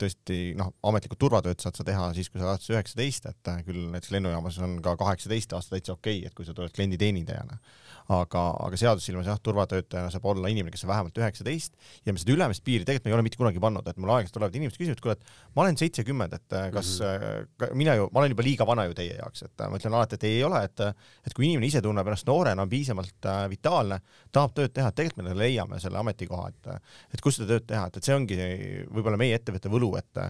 tõesti 0.00 0.54
noh, 0.56 0.70
ametlikult 0.88 1.20
turvatööd 1.20 1.60
saad 1.60 1.76
sa 1.76 1.84
teha 1.84 2.06
siis, 2.16 2.30
kui 2.32 2.40
sa 2.40 2.54
oled 2.54 2.68
üheksateist, 2.72 3.26
et 3.28 3.50
küll 3.66 3.90
näiteks 3.92 4.14
lennujaamas 4.14 4.56
on 4.64 4.78
ka 4.84 4.96
kaheksateist 5.00 5.52
aasta 5.52 5.76
täitsa 5.76 5.92
okei 5.92 6.22
okay,, 6.22 6.30
et 6.30 6.36
kui 6.38 6.48
sa 6.48 6.56
tuled 6.56 6.72
klienditeenindajana 6.72 7.58
aga, 8.12 8.42
aga 8.66 8.78
seaduse 8.78 9.08
silmas 9.08 9.28
jah, 9.28 9.38
turvatöötajana 9.40 10.10
saab 10.12 10.26
olla 10.28 10.50
inimene, 10.52 10.72
kes 10.74 10.84
on 10.84 10.90
vähemalt 10.90 11.18
üheksateist 11.20 11.76
ja 12.04 12.12
me 12.12 12.20
seda 12.20 12.34
ülemist 12.34 12.64
piiri 12.64 12.84
tegelikult 12.84 13.06
me 13.06 13.12
ei 13.12 13.16
ole 13.16 13.24
mitte 13.24 13.40
kunagi 13.40 13.62
pannud, 13.62 13.86
et 13.88 14.00
mul 14.00 14.12
aeg-ajalt 14.12 14.34
tulevad 14.36 14.58
inimesed 14.58 14.80
küsivad, 14.80 14.98
et 14.98 15.04
kuule, 15.04 15.16
et 15.16 15.54
ma 15.56 15.64
olen 15.64 15.78
seitsekümmend, 15.80 16.36
et 16.36 16.56
äh, 16.58 16.66
kas 16.74 16.90
mm 17.00 17.24
-hmm. 17.24 17.74
mina 17.80 17.94
ju, 17.96 18.08
ma 18.12 18.20
olen 18.20 18.34
juba 18.34 18.44
liiga 18.44 18.66
vana 18.66 18.84
ju 18.84 18.94
teie 18.94 19.16
jaoks, 19.16 19.42
et 19.42 19.60
äh, 19.60 19.70
ma 19.70 19.80
ütlen 19.80 19.96
alati, 19.96 20.14
et 20.14 20.24
ei, 20.24 20.36
ei 20.36 20.44
ole, 20.44 20.64
et 20.64 20.80
et 20.80 21.34
kui 21.34 21.46
inimene 21.46 21.66
ise 21.66 21.80
tunneb 21.82 22.06
ennast 22.06 22.26
noorena, 22.26 22.62
on 22.62 22.68
piisavalt 22.68 23.26
äh, 23.26 23.48
vitaalne, 23.50 24.00
tahab 24.32 24.54
tööd 24.54 24.72
teha, 24.72 24.92
tegelikult 24.92 25.28
me 25.28 25.38
leiame 25.38 25.80
selle 25.80 25.98
ametikoha, 25.98 26.48
et 26.48 26.66
et 27.14 27.20
kus 27.20 27.36
seda 27.36 27.54
tööd 27.54 27.66
teha, 27.66 27.86
et, 27.86 27.96
et 27.96 28.04
see 28.04 28.14
ongi 28.14 28.36
võib-olla 28.90 29.16
meie 29.16 29.33
ettevõtte 29.36 29.72
võlu, 29.72 29.92
et 29.98 30.22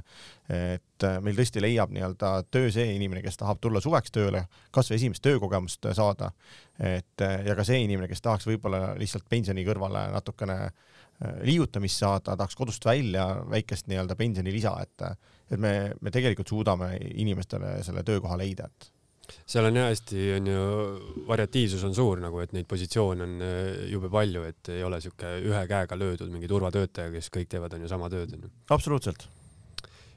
et 0.55 1.05
meil 1.25 1.37
tõesti 1.37 1.61
leiab 1.61 1.93
nii-öelda 1.93 2.31
töö 2.53 2.71
see 2.73 2.95
inimene, 2.95 3.23
kes 3.25 3.39
tahab 3.41 3.61
tulla 3.61 3.81
suveks 3.81 4.13
tööle, 4.15 4.45
kasvõi 4.73 4.97
esimest 4.99 5.25
töökogemust 5.25 5.89
saada. 5.97 6.31
Et 6.79 7.21
ja 7.21 7.57
ka 7.57 7.65
see 7.65 7.83
inimene, 7.85 8.09
kes 8.09 8.23
tahaks 8.25 8.49
võib-olla 8.49 8.95
lihtsalt 9.01 9.25
pensioni 9.29 9.65
kõrvale 9.67 10.07
natukene 10.13 10.59
äh, 10.65 10.75
liigutamist 11.43 12.01
saada, 12.03 12.37
tahaks 12.37 12.57
kodust 12.59 12.85
välja 12.85 13.27
väikest 13.51 13.89
nii-öelda 13.91 14.17
pensionilisa, 14.17 14.75
et 14.83 15.07
et 15.53 15.61
me, 15.61 15.93
me 16.01 16.11
tegelikult 16.11 16.49
suudame 16.49 16.95
inimestele 17.21 17.77
selle 17.85 18.03
töökoha 18.03 18.39
leida, 18.41 18.65
et 18.65 18.87
seal 19.47 19.69
on 19.69 19.79
jah 19.79 19.91
hästi, 19.91 20.25
on 20.39 20.51
ju, 20.51 20.65
variatiivsus 21.29 21.85
on 21.89 21.95
suur 21.97 22.23
nagu, 22.23 22.41
et 22.43 22.55
neid 22.57 22.69
positsioone 22.71 23.27
on 23.27 23.45
äh, 23.45 23.87
jube 23.93 24.11
palju, 24.13 24.45
et 24.49 24.73
ei 24.75 24.83
ole 24.87 25.01
siuke 25.05 25.37
ühe 25.45 25.63
käega 25.71 25.99
löödud 25.99 26.33
mingi 26.33 26.51
turvatöötaja, 26.51 27.13
kes 27.15 27.31
kõik 27.35 27.53
teevad, 27.53 27.77
on 27.77 27.87
ju, 27.87 27.93
sama 27.93 28.11
tööd, 28.13 28.35
on 28.37 28.49
ju. 28.49 28.53
absoluutselt. 28.75 29.29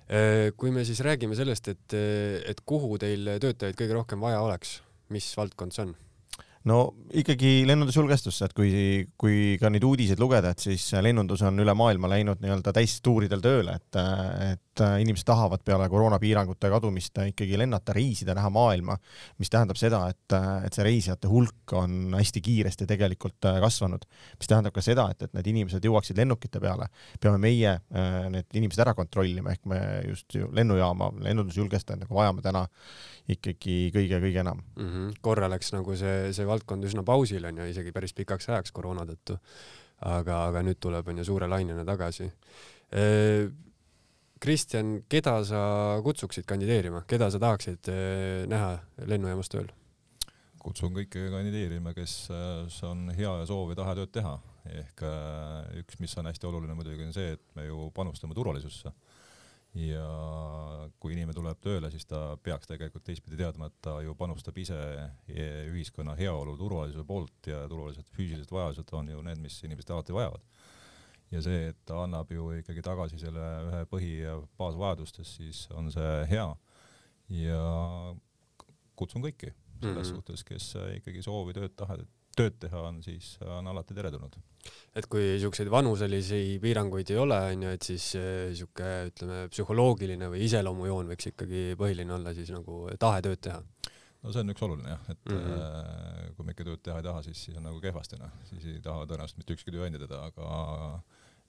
Äh, 0.07 0.49
kui 0.57 0.71
me 0.75 0.85
siis 0.87 1.03
räägime 1.05 1.35
sellest, 1.39 1.71
et, 1.73 1.97
et 2.47 2.65
kuhu 2.65 2.99
teil 3.01 3.37
töötajaid 3.43 3.79
kõige 3.79 3.97
rohkem 3.99 4.23
vaja 4.23 4.43
oleks, 4.45 4.79
mis 5.13 5.29
valdkond 5.37 5.75
see 5.75 5.87
on? 5.87 5.95
No 6.67 6.79
ikkagi 7.17 7.61
lennundusjulgestus, 7.67 8.41
et 8.45 8.53
kui, 8.55 8.71
kui 9.19 9.55
ka 9.61 9.69
neid 9.71 9.85
uudiseid 9.87 10.19
lugeda, 10.19 10.51
et 10.51 10.63
siis 10.63 10.83
lennundus 11.03 11.43
on 11.47 11.63
üle 11.63 11.73
maailma 11.77 12.09
läinud 12.11 12.41
nii-öelda 12.43 12.73
täistuuridel 12.75 13.43
tööle, 13.43 13.77
et, 13.79 13.99
et 14.51 14.83
inimesed 15.01 15.25
tahavad 15.27 15.63
peale 15.65 15.87
koroonapiirangute 15.89 16.69
kadumist 16.71 17.21
ikkagi 17.31 17.59
lennata, 17.59 17.95
reisida, 17.95 18.35
näha 18.37 18.51
maailma, 18.53 18.97
mis 19.41 19.51
tähendab 19.53 19.79
seda, 19.79 20.03
et, 20.11 20.37
et 20.67 20.77
see 20.77 20.87
reisijate 20.87 21.31
hulk 21.31 21.75
on 21.79 22.17
hästi 22.17 22.43
kiiresti 22.43 22.89
tegelikult 22.89 23.49
kasvanud, 23.63 24.03
mis 24.37 24.51
tähendab 24.51 24.75
ka 24.75 24.83
seda, 24.85 25.07
et, 25.13 25.27
et 25.27 25.37
need 25.37 25.51
inimesed 25.53 25.87
jõuaksid 25.87 26.19
lennukite 26.19 26.61
peale, 26.63 26.89
peame 27.23 27.41
meie 27.41 27.77
need 28.33 28.59
inimesed 28.59 28.83
ära 28.83 28.95
kontrollima, 28.97 29.55
ehk 29.55 29.69
me 29.71 29.81
just 30.09 30.37
ju 30.37 30.51
lennujaama, 30.55 31.13
lennundusjulgestajad 31.29 32.03
nagu 32.03 32.19
vajame 32.19 32.43
täna 32.45 32.67
ikkagi 33.31 33.89
kõige-kõige 33.95 34.39
enam 34.43 34.61
mm. 34.61 34.87
-hmm. 34.87 35.15
korra 35.21 35.49
läks 35.51 35.73
nagu 35.75 35.95
see, 35.99 36.31
see 36.35 36.47
valdkond 36.57 36.89
üsna 36.89 37.05
pausile 37.07 37.51
onju, 37.51 37.69
isegi 37.71 37.93
päris 37.95 38.15
pikaks 38.17 38.49
ajaks 38.51 38.75
koroona 38.75 39.05
tõttu. 39.07 39.37
aga, 39.97 40.43
aga 40.51 40.61
nüüd 40.61 40.77
tuleb 40.77 41.07
onju 41.09 41.23
suure 41.25 41.47
lainena 41.49 41.81
tagasi. 41.85 42.27
Kristjan, 44.37 44.91
keda 45.09 45.39
sa 45.45 45.61
kutsuksid 46.05 46.45
kandideerima, 46.45 47.01
keda 47.09 47.31
sa 47.33 47.39
tahaksid 47.41 47.89
näha 48.49 48.77
lennujaamas 49.09 49.49
tööl? 49.49 49.73
kutsun 50.67 50.91
kõiki 50.91 51.29
kandideerima, 51.31 51.93
kes 51.95 52.27
on 52.83 53.07
hea 53.15 53.29
ja 53.39 53.45
soov 53.47 53.71
ja 53.71 53.77
tahe 53.79 53.93
tööd 54.01 54.11
teha, 54.17 54.33
ehk 54.67 55.03
üks, 55.79 55.95
mis 56.03 56.15
on 56.19 56.27
hästi 56.27 56.49
oluline 56.49 56.75
muidugi 56.75 57.05
on 57.07 57.15
see, 57.15 57.37
et 57.37 57.55
me 57.55 57.69
ju 57.69 57.87
panustame 57.95 58.35
turvalisusse 58.35 58.91
ja 59.77 60.05
kui 60.99 61.13
inimene 61.13 61.35
tuleb 61.35 61.59
tööle, 61.61 61.89
siis 61.93 62.07
ta 62.09 62.21
peaks 62.43 62.69
tegelikult 62.69 63.05
teistpidi 63.05 63.37
teadma, 63.39 63.69
et 63.69 63.77
ta 63.83 63.97
ju 64.01 64.15
panustab 64.17 64.57
ise 64.57 64.77
ühiskonna 65.29 66.15
heaolu 66.17 66.55
turvalisuse 66.57 67.05
poolt 67.07 67.49
ja 67.51 67.63
turvalised 67.69 68.09
füüsilised 68.15 68.53
vajadused 68.53 68.93
on 68.97 69.11
ju 69.13 69.21
need, 69.25 69.41
mis 69.43 69.59
inimesed 69.67 69.93
alati 69.93 70.15
vajavad. 70.17 70.41
ja 71.31 71.41
see, 71.43 71.67
et 71.73 71.79
ta 71.85 71.99
annab 72.05 72.31
ju 72.31 72.49
ikkagi 72.61 72.81
tagasi 72.81 73.19
selle 73.19 73.45
ühe 73.67 73.83
põhi- 73.91 74.21
ja 74.23 74.37
baasvajadustest, 74.57 75.37
siis 75.41 75.67
on 75.75 75.91
see 75.91 76.25
hea. 76.31 76.49
ja 77.29 77.63
kutsun 78.95 79.21
kõiki 79.21 79.53
selles 79.81 79.95
mm 79.95 80.01
-hmm. 80.01 80.15
suhtes, 80.15 80.43
kes 80.43 80.75
ikkagi 80.97 81.21
soovi 81.21 81.53
tööd 81.53 81.75
taha, 81.75 81.99
tööd 82.37 82.57
teha 82.61 82.83
on, 82.89 83.01
siis 83.05 83.35
on 83.45 83.67
alati 83.71 83.95
teretulnud. 83.97 84.37
et 84.97 85.07
kui 85.11 85.37
siukseid 85.41 85.69
vanuselisi 85.71 86.57
piiranguid 86.61 87.11
ei 87.13 87.19
ole, 87.21 87.37
onju, 87.53 87.73
et 87.77 87.89
siis 87.89 88.07
eh, 88.19 88.53
siuke, 88.57 88.89
ütleme, 89.11 89.43
psühholoogiline 89.53 90.29
või 90.33 90.43
iseloomujoon 90.47 91.13
võiks 91.13 91.31
ikkagi 91.31 91.67
põhiline 91.79 92.17
olla 92.17 92.33
siis 92.37 92.51
nagu 92.55 92.85
tahe 92.99 93.23
tööd 93.25 93.43
teha 93.49 93.61
no 94.23 94.33
see 94.33 94.43
on 94.43 94.53
üks 94.53 94.65
oluline 94.67 94.91
jah, 94.93 95.05
et 95.13 95.31
mm 95.31 95.43
-hmm. 95.43 96.33
kui 96.37 96.45
me 96.45 96.55
ikka 96.55 96.67
tööd 96.67 96.83
teha 96.83 96.97
ei 97.01 97.07
taha, 97.09 97.23
siis, 97.27 97.43
siis 97.45 97.57
on 97.57 97.69
nagu 97.69 97.79
kehvasti 97.81 98.19
noh, 98.21 98.33
siis 98.49 98.65
ei 98.65 98.81
taha 98.83 99.05
tõenäoliselt 99.05 99.41
mitte 99.41 99.57
ükski 99.57 99.73
tööandja 99.75 100.03
teda, 100.05 100.23
aga 100.31 101.01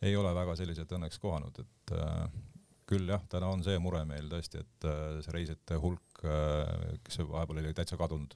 ei 0.03 0.15
ole 0.17 0.35
väga 0.35 0.55
selliselt 0.57 0.93
õnneks 0.95 1.19
kohanud, 1.19 1.59
et 1.59 1.95
äh, 1.97 2.29
küll 2.89 3.09
jah, 3.09 3.25
täna 3.29 3.49
on 3.53 3.65
see 3.65 3.79
mure 3.83 4.05
meil 4.09 4.29
tõesti, 4.31 4.63
et 4.63 4.87
see 5.25 5.33
reisijate 5.35 5.77
hulk, 5.77 6.23
kes 7.05 7.19
vahepeal 7.19 7.59
oli 7.61 7.75
täitsa 7.77 7.99
kadunud 8.01 8.33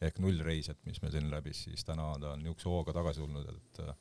ehk 0.00 0.20
nullreisijat, 0.24 0.78
mis 0.88 1.02
meil 1.02 1.12
siin 1.14 1.28
läbis, 1.32 1.64
siis 1.68 1.84
täna 1.84 2.12
ta 2.20 2.34
on 2.34 2.44
niisuguse 2.44 2.72
hooga 2.72 2.94
tagasi 2.96 3.20
tulnud, 3.20 3.50
et 3.52 3.82
äh, 3.84 3.94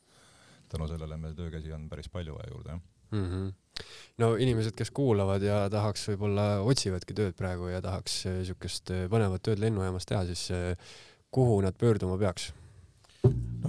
tänu 0.71 0.87
sellele 0.87 1.17
meil 1.17 1.35
töökäsi 1.37 1.73
on 1.75 1.89
päris 1.91 2.09
palju 2.13 2.37
vaja 2.37 2.53
juurde, 2.53 2.77
jah 2.77 2.81
mm. 3.11 3.25
-hmm. 3.25 3.83
no 4.17 4.35
inimesed, 4.35 4.75
kes 4.75 4.91
kuulavad 4.91 5.43
ja 5.43 5.61
tahaks 5.69 6.07
võib-olla, 6.11 6.47
otsivadki 6.61 7.13
tööd 7.13 7.35
praegu 7.35 7.67
ja 7.67 7.81
tahaks 7.81 8.23
niisugust 8.25 8.91
äh, 8.95 9.07
põnevat 9.11 9.43
tööd 9.43 9.59
lennujaamas 9.59 10.05
teha, 10.05 10.25
siis 10.25 10.49
äh, 10.51 10.95
kuhu 11.31 11.61
nad 11.61 11.77
pöörduma 11.77 12.17
peaks? 12.17 12.53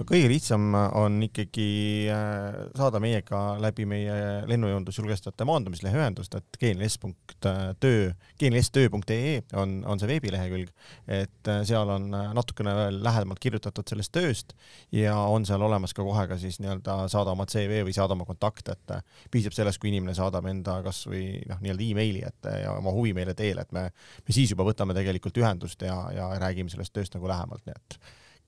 No 0.01 0.07
kõige 0.09 0.29
lihtsam 0.31 0.73
on 0.97 1.19
ikkagi 1.25 2.09
äh, 2.09 2.57
saada 2.77 2.99
meiega 3.03 3.39
läbi 3.61 3.85
meie 3.89 4.15
lennujoondusjulgestajate 4.49 5.45
maandumislehe 5.47 5.99
ühendust, 5.99 6.33
et 6.37 6.57
gns.töö, 6.61 8.07
gnstöö.ee 8.41 9.35
on, 9.61 9.77
on 9.85 10.01
see 10.01 10.09
veebilehekülg, 10.09 10.71
et 11.05 11.51
äh, 11.51 11.61
seal 11.67 11.91
on 11.93 12.09
äh, 12.17 12.31
natukene 12.37 12.73
veel 12.77 13.01
lähemalt 13.05 13.41
kirjutatud 13.43 13.93
sellest 13.93 14.13
tööst 14.15 14.55
ja 14.95 15.17
on 15.29 15.45
seal 15.47 15.61
olemas 15.65 15.93
ka 15.97 16.05
kohe 16.05 16.25
ka 16.31 16.39
siis 16.41 16.57
nii-öelda 16.63 16.97
saada 17.11 17.35
oma 17.35 17.45
CV 17.49 17.83
või 17.85 17.95
saada 17.95 18.17
oma 18.17 18.25
kontakt, 18.29 18.73
et 18.73 18.95
piisab 19.31 19.55
sellest, 19.55 19.81
kui 19.81 19.91
inimene 19.93 20.15
saadab 20.17 20.49
enda 20.49 20.79
kasvõi 20.85 21.43
noh, 21.49 21.61
nii-öelda 21.61 21.87
emaili, 21.91 22.25
et 22.25 22.49
ja 22.63 22.73
oma 22.79 22.93
huvi 22.95 23.13
meile 23.17 23.35
teele, 23.37 23.67
et 23.67 23.75
me, 23.75 23.87
me 24.25 24.33
siis 24.35 24.55
juba 24.55 24.65
võtame 24.67 24.97
tegelikult 24.97 25.37
ühendust 25.43 25.85
ja, 25.85 25.97
ja 26.15 26.31
räägime 26.41 26.73
sellest 26.73 26.95
tööst 26.95 27.15
nagu 27.17 27.29
lähemalt, 27.29 27.63
nii 27.67 27.77
et 27.77 28.01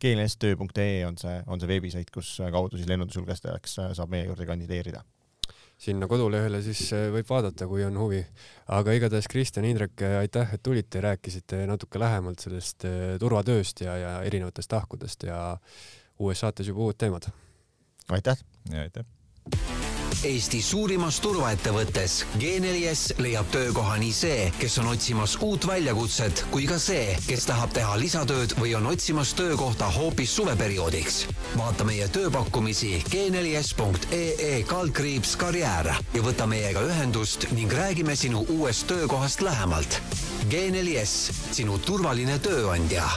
gnstöö.ee 0.04 1.06
on 1.08 1.18
see, 1.18 1.42
on 1.48 1.64
see 1.64 1.72
veebisait, 1.72 2.12
kus 2.14 2.36
kaudu 2.52 2.78
siis 2.78 2.90
lennundusjulgestajaks 2.92 3.80
saab 3.96 4.12
meie 4.12 4.28
juurde 4.28 4.48
kandideerida 4.50 5.04
sinna 5.84 6.08
kodulehele 6.08 6.62
siis 6.64 6.86
äh, 6.96 7.08
võib 7.14 7.28
vaadata, 7.30 7.68
kui 7.68 7.84
on 7.86 7.98
huvi. 8.00 8.22
aga 8.78 8.96
igatahes 8.96 9.28
Kristjan, 9.32 9.68
Indrek, 9.68 10.06
aitäh, 10.20 10.56
et 10.56 10.64
tulite 10.64 11.02
ja 11.02 11.10
rääkisite 11.10 11.64
natuke 11.70 12.02
lähemalt 12.02 12.44
sellest 12.44 12.88
äh, 12.88 13.16
turvatööst 13.20 13.84
ja, 13.86 13.98
ja 13.98 14.16
erinevatest 14.24 14.72
tahkudest 14.72 15.28
ja 15.30 15.44
uues 16.20 16.44
saates 16.46 16.72
juba 16.72 16.88
uued 16.88 17.00
teemad. 17.00 17.32
aitäh! 18.10 18.46
ja 18.72 18.88
aitäh! 18.88 19.73
Eesti 20.24 20.62
suurimas 20.62 21.18
turvaettevõttes 21.24 22.20
G4S 22.40 23.16
leiab 23.24 23.50
töökoha 23.54 23.96
nii 24.02 24.14
see, 24.16 24.46
kes 24.60 24.78
on 24.84 24.92
otsimas 24.92 25.34
uut 25.44 25.66
väljakutset, 25.68 26.44
kui 26.54 26.68
ka 26.70 26.78
see, 26.82 27.16
kes 27.28 27.48
tahab 27.50 27.74
teha 27.76 27.98
lisatööd 28.00 28.54
või 28.60 28.76
on 28.78 28.88
otsimas 28.92 29.34
töökohta 29.38 29.90
hoopis 29.98 30.36
suveperioodiks. 30.38 31.20
vaata 31.58 31.84
meie 31.90 32.08
tööpakkumisi 32.08 33.04
g4s.ee 33.10 34.64
kaldkriips 34.70 35.36
karjäär 35.36 35.92
ja 36.14 36.24
võta 36.30 36.48
meiega 36.48 36.86
ühendust 36.88 37.50
ning 37.52 37.74
räägime 37.74 38.16
sinu 38.16 38.46
uuest 38.50 38.88
töökohast 38.88 39.42
lähemalt. 39.42 40.02
G4S, 40.50 41.32
sinu 41.52 41.78
turvaline 41.80 42.40
tööandja 42.40 43.10